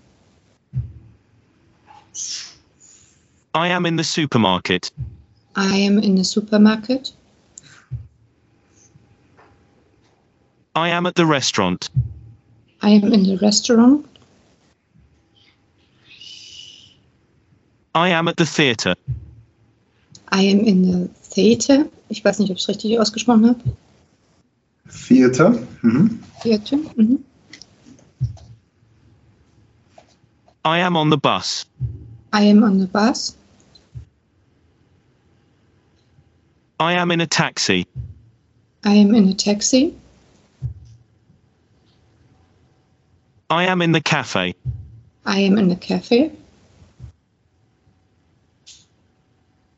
I 3.54 3.68
am 3.68 3.84
in 3.84 3.96
the 3.96 4.04
supermarket. 4.04 4.92
I 5.56 5.76
am 5.76 5.98
in 5.98 6.14
the 6.14 6.24
supermarket. 6.24 7.12
I 10.74 10.88
am 10.88 11.06
at 11.06 11.14
the 11.14 11.26
restaurant. 11.26 11.90
I 12.80 12.90
am 12.90 13.12
in 13.12 13.24
the 13.24 13.36
restaurant. 13.36 14.06
I 17.94 18.08
am 18.08 18.26
at 18.28 18.36
the 18.38 18.46
theater. 18.46 18.94
I 20.30 20.42
am 20.42 20.60
in 20.60 20.82
the 20.82 21.08
theater. 21.08 21.86
Ich 22.08 22.24
weiß 22.24 22.38
nicht, 22.38 22.50
ob 22.50 22.56
ich 22.56 22.62
es 22.62 22.68
richtig 22.68 22.98
ausgesprochen 22.98 23.48
habe. 23.48 23.60
Theater. 24.88 25.50
Mhm. 25.82 26.20
Theater. 26.42 26.78
Mhm. 26.96 27.18
I 30.64 30.78
am 30.78 30.96
on 30.96 31.10
the 31.10 31.18
bus. 31.18 31.66
I 32.32 32.42
am 32.44 32.62
on 32.62 32.78
the 32.78 32.86
bus. 32.86 33.36
I 36.80 36.94
am 36.94 37.10
in 37.10 37.20
a 37.20 37.26
taxi. 37.26 37.86
I 38.84 38.94
am 38.94 39.14
in 39.14 39.28
a 39.28 39.34
taxi. 39.34 39.94
I 43.52 43.64
am 43.64 43.82
in 43.82 43.92
the 43.92 44.00
cafe. 44.00 44.54
I 45.26 45.40
am 45.40 45.58
in 45.58 45.70
a 45.70 45.76
cafe. 45.76 46.32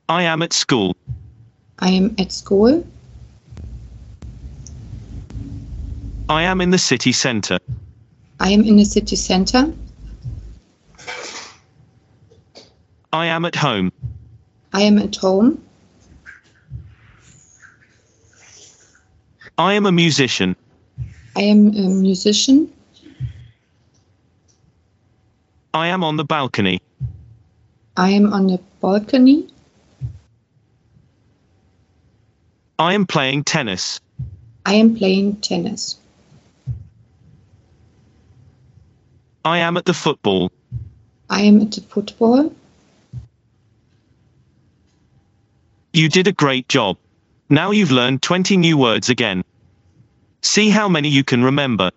I 0.09 0.23
am 0.23 0.43
at 0.43 0.53
school. 0.53 0.95
I 1.81 1.89
am 1.91 2.15
at 2.21 2.31
school. 2.31 2.87
I 6.29 6.43
am 6.43 6.61
in 6.61 6.71
the 6.71 6.79
city 6.79 7.11
centre. 7.11 7.59
I 8.39 8.51
am 8.51 8.63
in 8.63 8.77
the 8.77 8.85
city 8.85 9.17
center. 9.17 9.73
I 13.13 13.27
am 13.27 13.45
at 13.45 13.57
home. 13.57 13.91
I 14.73 14.83
am 14.83 14.99
at 14.99 15.17
home. 15.17 15.61
I 19.59 19.73
am 19.73 19.85
a 19.85 19.93
musician. 19.93 20.55
I 21.35 21.43
am 21.43 21.75
a 21.75 21.89
musician. 21.89 22.71
I 25.75 25.89
am 25.89 26.05
on 26.05 26.17
the 26.17 26.25
balcony. 26.25 26.81
I 27.97 28.11
am 28.11 28.33
on 28.33 28.47
the 28.47 28.61
balcony. 28.81 29.49
I 32.79 32.95
am 32.95 33.07
playing 33.07 33.43
tennis. 33.43 34.01
I 34.65 34.75
am 34.75 34.95
playing 34.95 35.37
tennis. 35.41 35.97
I 39.45 39.59
am 39.59 39.77
at 39.77 39.85
the 39.85 39.95
football. 39.95 40.53
I 41.29 41.41
am 41.43 41.61
at 41.61 41.73
the 41.73 41.81
football. 41.81 42.55
You 45.93 46.09
did 46.09 46.29
a 46.29 46.33
great 46.33 46.69
job. 46.69 46.99
Now 47.51 47.73
you've 47.73 47.91
learned 47.91 48.23
20 48.23 48.57
new 48.57 48.79
words 48.79 49.11
again. 49.11 49.45
See 50.41 50.71
how 50.71 50.89
many 50.89 51.09
you 51.09 51.25
can 51.25 51.43
remember. 51.43 51.91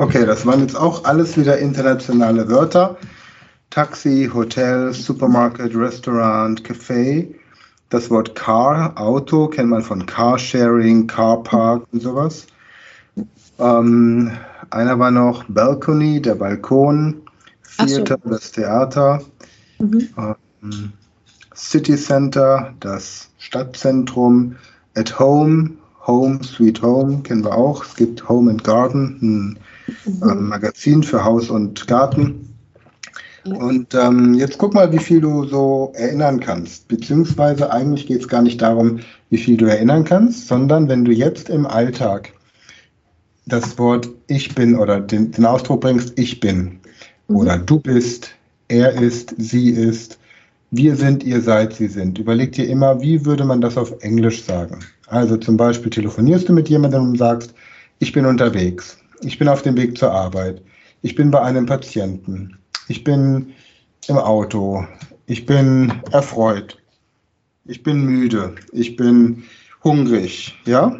Okay, 0.00 0.24
das 0.24 0.46
waren 0.46 0.60
jetzt 0.60 0.76
auch 0.76 1.04
alles 1.04 1.36
wieder 1.36 1.58
internationale 1.58 2.48
Wörter. 2.48 2.96
Taxi, 3.68 4.30
Hotel, 4.32 4.94
Supermarket, 4.94 5.76
Restaurant, 5.76 6.62
Café. 6.64 7.34
Das 7.90 8.08
Wort 8.08 8.34
Car, 8.34 8.98
Auto, 8.98 9.48
kennt 9.48 9.68
man 9.68 9.82
von 9.82 10.06
Carsharing, 10.06 11.06
Carpark 11.06 11.82
und 11.92 12.00
sowas. 12.00 12.46
Ähm, 13.58 14.32
einer 14.70 14.98
war 14.98 15.10
noch 15.10 15.44
Balcony, 15.48 16.22
der 16.22 16.36
Balkon. 16.36 17.20
Ach 17.76 17.86
so. 17.86 18.02
Theater, 18.02 18.18
das 18.24 18.52
Theater. 18.52 19.22
Mhm. 19.80 20.08
Ähm, 20.16 20.92
City 21.54 21.96
Center, 21.96 22.72
das 22.80 23.28
Stadtzentrum. 23.36 24.56
At 24.94 25.18
Home, 25.18 25.72
Home, 26.06 26.42
Sweet 26.42 26.80
Home, 26.80 27.20
kennen 27.20 27.44
wir 27.44 27.54
auch. 27.54 27.84
Es 27.84 27.96
gibt 27.96 28.26
Home 28.30 28.50
and 28.50 28.64
Garden, 28.64 29.18
ein 29.20 29.58
ähm, 30.06 30.48
Magazin 30.48 31.02
für 31.02 31.24
Haus 31.24 31.50
und 31.50 31.86
Garten. 31.86 32.46
Und 33.44 33.94
ähm, 33.94 34.34
jetzt 34.34 34.58
guck 34.58 34.74
mal, 34.74 34.92
wie 34.92 34.98
viel 34.98 35.20
du 35.20 35.44
so 35.44 35.92
erinnern 35.94 36.40
kannst. 36.40 36.88
Beziehungsweise 36.88 37.72
eigentlich 37.72 38.06
geht 38.06 38.20
es 38.20 38.28
gar 38.28 38.42
nicht 38.42 38.60
darum, 38.60 39.00
wie 39.30 39.38
viel 39.38 39.56
du 39.56 39.66
erinnern 39.66 40.04
kannst, 40.04 40.46
sondern 40.46 40.88
wenn 40.88 41.04
du 41.04 41.12
jetzt 41.12 41.48
im 41.48 41.66
Alltag 41.66 42.32
das 43.46 43.78
Wort 43.78 44.08
ich 44.26 44.54
bin 44.54 44.76
oder 44.76 45.00
den, 45.00 45.32
den 45.32 45.46
Ausdruck 45.46 45.80
bringst, 45.80 46.18
ich 46.18 46.40
bin 46.40 46.78
oder 47.28 47.56
du 47.58 47.80
bist, 47.80 48.30
er 48.68 48.92
ist, 48.92 49.34
sie 49.38 49.70
ist, 49.70 50.18
wir 50.70 50.94
sind, 50.94 51.24
ihr 51.24 51.40
seid, 51.40 51.72
sie 51.72 51.88
sind. 51.88 52.18
Überleg 52.18 52.52
dir 52.52 52.68
immer, 52.68 53.00
wie 53.00 53.24
würde 53.24 53.44
man 53.44 53.60
das 53.60 53.76
auf 53.76 53.92
Englisch 54.02 54.44
sagen? 54.44 54.80
Also 55.08 55.36
zum 55.36 55.56
Beispiel 55.56 55.90
telefonierst 55.90 56.48
du 56.48 56.52
mit 56.52 56.68
jemandem 56.68 57.02
und 57.02 57.18
sagst, 57.18 57.54
ich 57.98 58.12
bin 58.12 58.26
unterwegs, 58.26 58.98
ich 59.22 59.38
bin 59.38 59.48
auf 59.48 59.62
dem 59.62 59.76
Weg 59.76 59.98
zur 59.98 60.10
Arbeit, 60.10 60.62
ich 61.02 61.14
bin 61.14 61.30
bei 61.30 61.40
einem 61.40 61.66
Patienten, 61.66 62.58
ich 62.88 63.04
bin 63.04 63.52
im 64.08 64.16
Auto, 64.16 64.84
ich 65.26 65.46
bin 65.46 65.92
erfreut, 66.12 66.78
ich 67.64 67.82
bin 67.82 68.04
müde, 68.04 68.54
ich 68.72 68.96
bin 68.96 69.44
hungrig, 69.84 70.56
ja? 70.66 70.98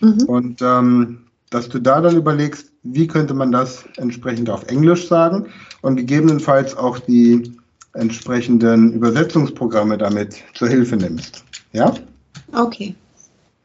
Mhm. 0.00 0.22
Und 0.26 0.62
ähm, 0.62 1.26
dass 1.50 1.68
du 1.68 1.78
da 1.78 2.00
dann 2.00 2.16
überlegst, 2.16 2.72
wie 2.82 3.06
könnte 3.06 3.32
man 3.32 3.52
das 3.52 3.84
entsprechend 3.96 4.50
auf 4.50 4.66
Englisch 4.66 5.08
sagen 5.08 5.46
und 5.82 5.96
gegebenenfalls 5.96 6.76
auch 6.76 6.98
die 6.98 7.52
entsprechenden 7.94 8.92
Übersetzungsprogramme 8.92 9.96
damit 9.96 10.42
zur 10.54 10.68
Hilfe 10.68 10.96
nimmst. 10.96 11.44
Ja? 11.72 11.94
Okay. 12.52 12.94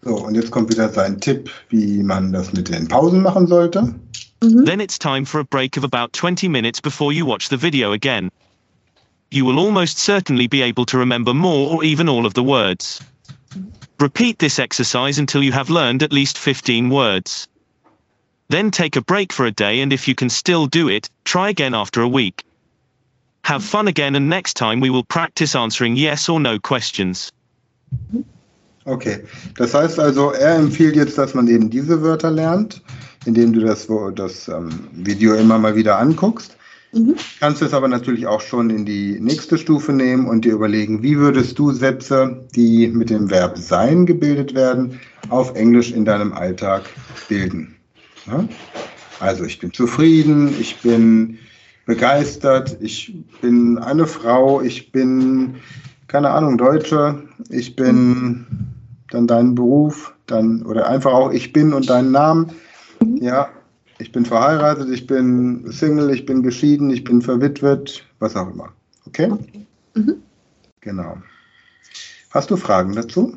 So, 0.02 0.16
und 0.16 0.36
jetzt 0.36 0.52
kommt 0.52 0.70
wieder 0.70 0.90
sein 0.90 1.20
Tipp, 1.20 1.52
wie 1.70 2.02
man 2.04 2.32
das 2.32 2.54
mit 2.54 2.70
den 2.70 2.88
Pausen 2.88 3.22
machen 3.22 3.48
sollte. 3.48 3.94
Mhm. 4.42 4.66
Then 4.66 4.80
it's 4.80 4.98
time 4.98 5.26
for 5.26 5.42
a 5.42 5.44
break 5.44 5.78
of 5.78 5.84
about 5.84 6.14
20 6.14 6.48
minutes 6.48 6.80
before 6.80 7.12
you 7.12 7.26
watch 7.26 7.50
the 7.50 7.58
video 7.58 7.92
again. 7.92 8.32
You 9.32 9.46
will 9.46 9.60
almost 9.60 10.00
certainly 10.00 10.48
be 10.48 10.62
able 10.62 10.86
to 10.86 10.98
remember 10.98 11.34
more 11.34 11.70
or 11.72 11.84
even 11.84 12.08
all 12.08 12.26
of 12.26 12.34
the 12.34 12.44
words. 12.44 13.02
Repeat 14.00 14.40
this 14.40 14.58
exercise 14.58 15.20
until 15.20 15.44
you 15.44 15.52
have 15.52 15.70
learned 15.70 16.02
at 16.02 16.14
least 16.14 16.38
15 16.38 16.90
words. 16.90 17.48
Then 18.48 18.72
take 18.72 18.96
a 18.96 19.02
break 19.02 19.34
for 19.34 19.46
a 19.46 19.52
day 19.52 19.82
and 19.82 19.92
if 19.92 20.08
you 20.08 20.16
can 20.16 20.30
still 20.30 20.66
do 20.66 20.88
it, 20.88 21.10
try 21.26 21.50
again 21.50 21.76
after 21.76 22.02
a 22.02 22.08
week. 22.08 22.44
Have 23.44 23.64
fun 23.64 23.88
again 23.88 24.16
and 24.16 24.30
next 24.30 24.56
time 24.56 24.80
we 24.80 24.90
will 24.90 25.04
practice 25.04 25.54
answering 25.54 25.98
yes 25.98 26.30
or 26.30 26.40
no 26.40 26.58
questions. 26.58 27.32
Okay, 28.86 29.20
das 29.58 29.74
heißt 29.74 30.00
also, 30.00 30.32
er 30.32 30.56
empfiehlt 30.56 30.96
jetzt, 30.96 31.18
dass 31.18 31.34
man 31.34 31.48
eben 31.48 31.70
diese 31.70 32.02
Wörter 32.02 32.32
lernt, 32.32 32.82
indem 33.26 33.54
du 33.54 33.62
das, 33.62 33.88
das 34.16 34.48
ähm, 34.48 34.70
Video 34.94 35.36
immer 35.36 35.60
mal 35.60 35.76
wieder 35.76 36.00
anguckst. 36.00 36.56
Mhm. 36.92 37.16
Kannst 37.40 37.62
es 37.62 37.74
aber 37.74 37.88
natürlich 37.88 38.26
auch 38.26 38.42
schon 38.42 38.70
in 38.70 38.86
die 38.86 39.20
nächste 39.20 39.58
Stufe 39.58 39.94
nehmen 39.94 40.28
und 40.28 40.44
dir 40.44 40.54
überlegen, 40.54 41.04
wie 41.04 41.18
würdest 41.18 41.60
du 41.60 41.72
Sätze, 41.72 42.48
die 42.56 42.88
mit 42.88 43.10
dem 43.12 43.30
Verb 43.30 43.58
sein 43.58 44.06
gebildet 44.06 44.56
werden, 44.56 45.00
auf 45.30 45.56
Englisch 45.56 45.92
in 45.92 46.06
deinem 46.06 46.34
Alltag 46.34 46.84
bilden. 47.28 47.76
Ne? 48.26 48.50
Also 49.20 49.44
ich 49.44 49.60
bin 49.60 49.72
zufrieden, 49.72 50.54
ich 50.60 50.78
bin 50.82 51.38
begeistert, 51.86 52.78
ich 52.82 53.14
bin 53.42 53.78
eine 53.78 54.08
Frau, 54.08 54.62
ich 54.62 54.92
bin, 54.92 55.56
keine 56.10 56.32
Ahnung, 56.32 56.58
Deutsche, 56.58 57.24
ich 57.50 57.76
bin 57.76 58.46
dann 59.12 59.28
dein 59.28 59.56
Beruf, 59.56 60.14
dann, 60.26 60.64
oder 60.64 60.90
einfach 60.90 61.14
auch 61.14 61.32
ich 61.32 61.54
bin 61.54 61.72
und 61.74 61.90
deinen 61.90 62.12
Namen. 62.12 62.52
Ja, 63.22 63.50
ich 64.00 64.12
bin 64.12 64.26
verheiratet, 64.26 64.90
ich 64.90 65.08
bin 65.08 65.72
Single, 65.72 66.12
ich 66.12 66.26
bin 66.26 66.44
geschieden, 66.44 66.90
ich 66.90 67.04
bin 67.04 67.22
verwitwet, 67.22 68.04
was 68.20 68.36
auch 68.36 68.52
immer. 68.52 68.74
Okay? 69.06 69.32
Okay. 69.32 69.66
Mhm. 69.94 70.16
Genau. 70.82 71.18
Hast 72.32 72.50
du 72.52 72.58
Fragen 72.58 72.94
dazu? 72.94 73.36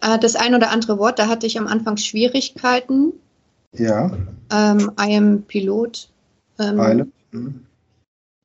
Äh, 0.00 0.18
das 0.18 0.36
ein 0.36 0.54
oder 0.54 0.70
andere 0.70 0.98
Wort, 0.98 1.18
da 1.18 1.28
hatte 1.28 1.46
ich 1.46 1.58
am 1.58 1.66
Anfang 1.66 1.96
Schwierigkeiten. 1.96 3.12
Ja, 3.72 4.10
Ähm, 4.50 4.90
I 4.98 5.16
am 5.16 5.42
Pilot. 5.42 6.08
Ähm, 6.58 6.80
eine. 6.80 7.08
Mhm. 7.32 7.66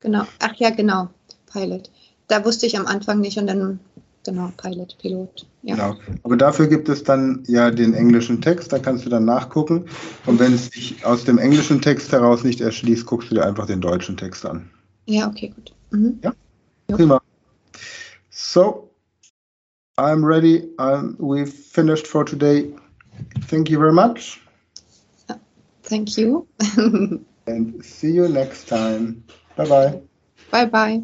Genau. 0.02 0.26
Ach 0.40 0.54
ja, 0.56 0.70
genau. 0.70 1.08
Pilot. 1.52 1.90
Da 2.28 2.44
wusste 2.46 2.66
ich 2.66 2.78
am 2.78 2.86
Anfang 2.86 3.20
nicht 3.20 3.38
und 3.38 3.48
dann, 3.48 3.80
genau, 4.24 4.52
Pilot, 4.58 4.98
Pilot. 5.00 5.46
Ja. 5.62 5.76
Genau. 5.76 5.96
Aber 6.24 6.38
dafür 6.38 6.68
gibt 6.68 6.90
es 6.90 7.04
dann 7.04 7.44
ja 7.48 7.72
den 7.72 7.94
englischen 7.94 8.42
Text, 8.42 8.72
da 8.72 8.80
kannst 8.80 9.06
du 9.06 9.10
dann 9.10 9.26
nachgucken. 9.26 9.86
Und 10.26 10.40
wenn 10.40 10.54
es 10.54 10.68
sich 10.68 11.06
aus 11.06 11.26
dem 11.26 11.38
englischen 11.38 11.82
Text 11.82 12.12
heraus 12.12 12.44
nicht 12.44 12.62
erschließt, 12.62 13.06
guckst 13.06 13.32
du 13.32 13.36
dir 13.36 13.46
einfach 13.46 13.66
den 13.66 13.82
deutschen 13.82 14.18
Text 14.18 14.46
an. 14.46 14.70
Ja, 15.06 15.28
okay, 15.28 15.54
gut. 15.56 15.74
Mhm. 15.92 16.20
Ja. 16.24 16.34
Prima. 16.88 17.22
So, 18.30 18.90
I'm 19.98 20.26
ready. 20.26 20.70
I'm, 20.78 21.16
we've 21.20 21.52
finished 21.52 22.08
for 22.08 22.26
today. 22.26 22.74
Thank 23.48 23.70
you 23.70 23.80
very 23.80 23.94
much 23.94 24.40
Thank 25.84 26.18
you. 26.18 26.48
and 27.48 27.86
see 27.86 28.12
you 28.12 28.28
next 28.28 28.68
time. 28.68 29.24
Bye 29.56 29.68
bye. 29.68 30.02
bye, 30.50 30.66
bye. 30.66 31.04